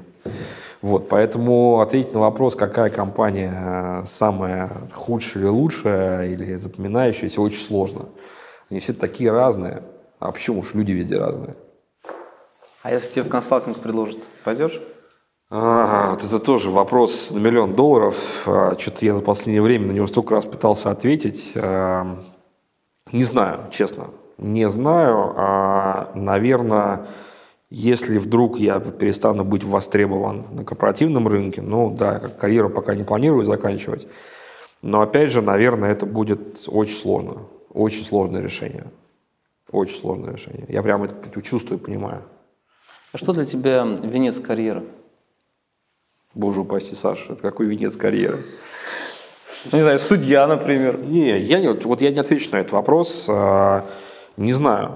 [0.81, 7.63] Вот, поэтому ответить на вопрос, какая компания э, самая худшая или лучшая, или запоминающаяся, очень
[7.63, 8.05] сложно.
[8.69, 9.83] Они все такие разные.
[10.19, 11.55] А почему уж люди везде разные?
[12.81, 14.81] А если тебе в консалтинг предложат, пойдешь?
[15.51, 18.43] А, вот это тоже вопрос на миллион долларов.
[18.47, 21.51] А, что-то я за последнее время на него столько раз пытался ответить.
[21.55, 22.19] А,
[23.11, 24.07] не знаю, честно.
[24.39, 25.33] Не знаю.
[25.35, 27.05] А, наверное,
[27.69, 33.03] если вдруг я перестану быть востребован на корпоративном рынке, ну да, как карьеру пока не
[33.03, 34.07] планирую заканчивать.
[34.81, 37.41] Но опять же, наверное, это будет очень сложно.
[37.73, 38.85] Очень сложное решение.
[39.71, 40.65] Очень сложное решение.
[40.69, 42.23] Я прямо это чувствую, понимаю.
[43.11, 44.85] А что для тебя венец карьеры?
[46.33, 48.39] Боже упаси, Саша, это какой венец карьеры?
[49.65, 50.97] Ну, не знаю, судья, например.
[50.97, 53.27] Не, я не, вот я не отвечу на этот вопрос.
[54.39, 54.91] Не знаю.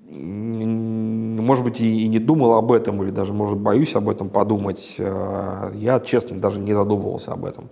[0.00, 4.96] Может быть, и не думал об этом, или даже, может, боюсь об этом подумать.
[4.98, 7.68] А, я, честно, даже не задумывался об этом.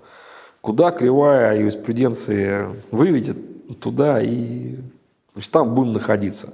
[0.61, 4.77] Куда кривая юриспруденции выведет, туда и
[5.33, 6.53] значит, там будем находиться.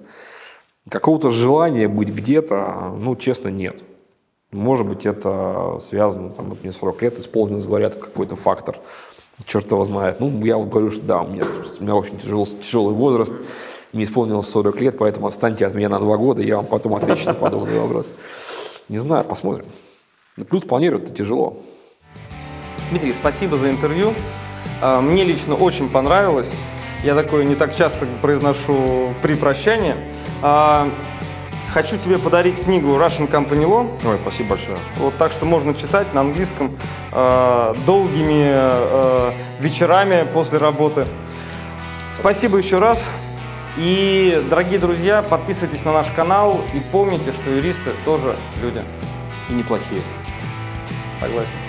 [0.89, 3.83] Какого-то желания быть где-то, ну, честно, нет.
[4.53, 8.79] Может быть, это связано, там, вот мне 40 лет исполнилось, говорят, какой-то фактор
[9.45, 10.21] черт его знает.
[10.21, 11.45] Ну, я говорю, что да, у меня,
[11.79, 13.33] у меня очень тяжелый, тяжелый возраст,
[13.93, 17.27] мне исполнилось 40 лет, поэтому отстаньте от меня на два года, я вам потом отвечу
[17.27, 18.13] на подобный вопрос.
[18.89, 19.67] Не знаю, посмотрим.
[20.37, 21.57] Ну, плюс планировать это тяжело.
[22.91, 24.15] Дмитрий, спасибо за интервью.
[24.81, 26.53] А, мне лично очень понравилось.
[27.03, 29.95] Я такое не так часто произношу при прощании.
[31.77, 34.01] Хочу тебе подарить книгу Russian Company Law.
[34.09, 34.79] Ой, спасибо большое.
[34.97, 36.75] Вот так что можно читать на английском
[37.13, 41.07] э, долгими э, вечерами после работы.
[42.11, 43.07] Спасибо еще раз.
[43.77, 48.83] И, дорогие друзья, подписывайтесь на наш канал и помните, что юристы тоже люди.
[49.51, 50.01] И неплохие.
[51.21, 51.66] Согласен.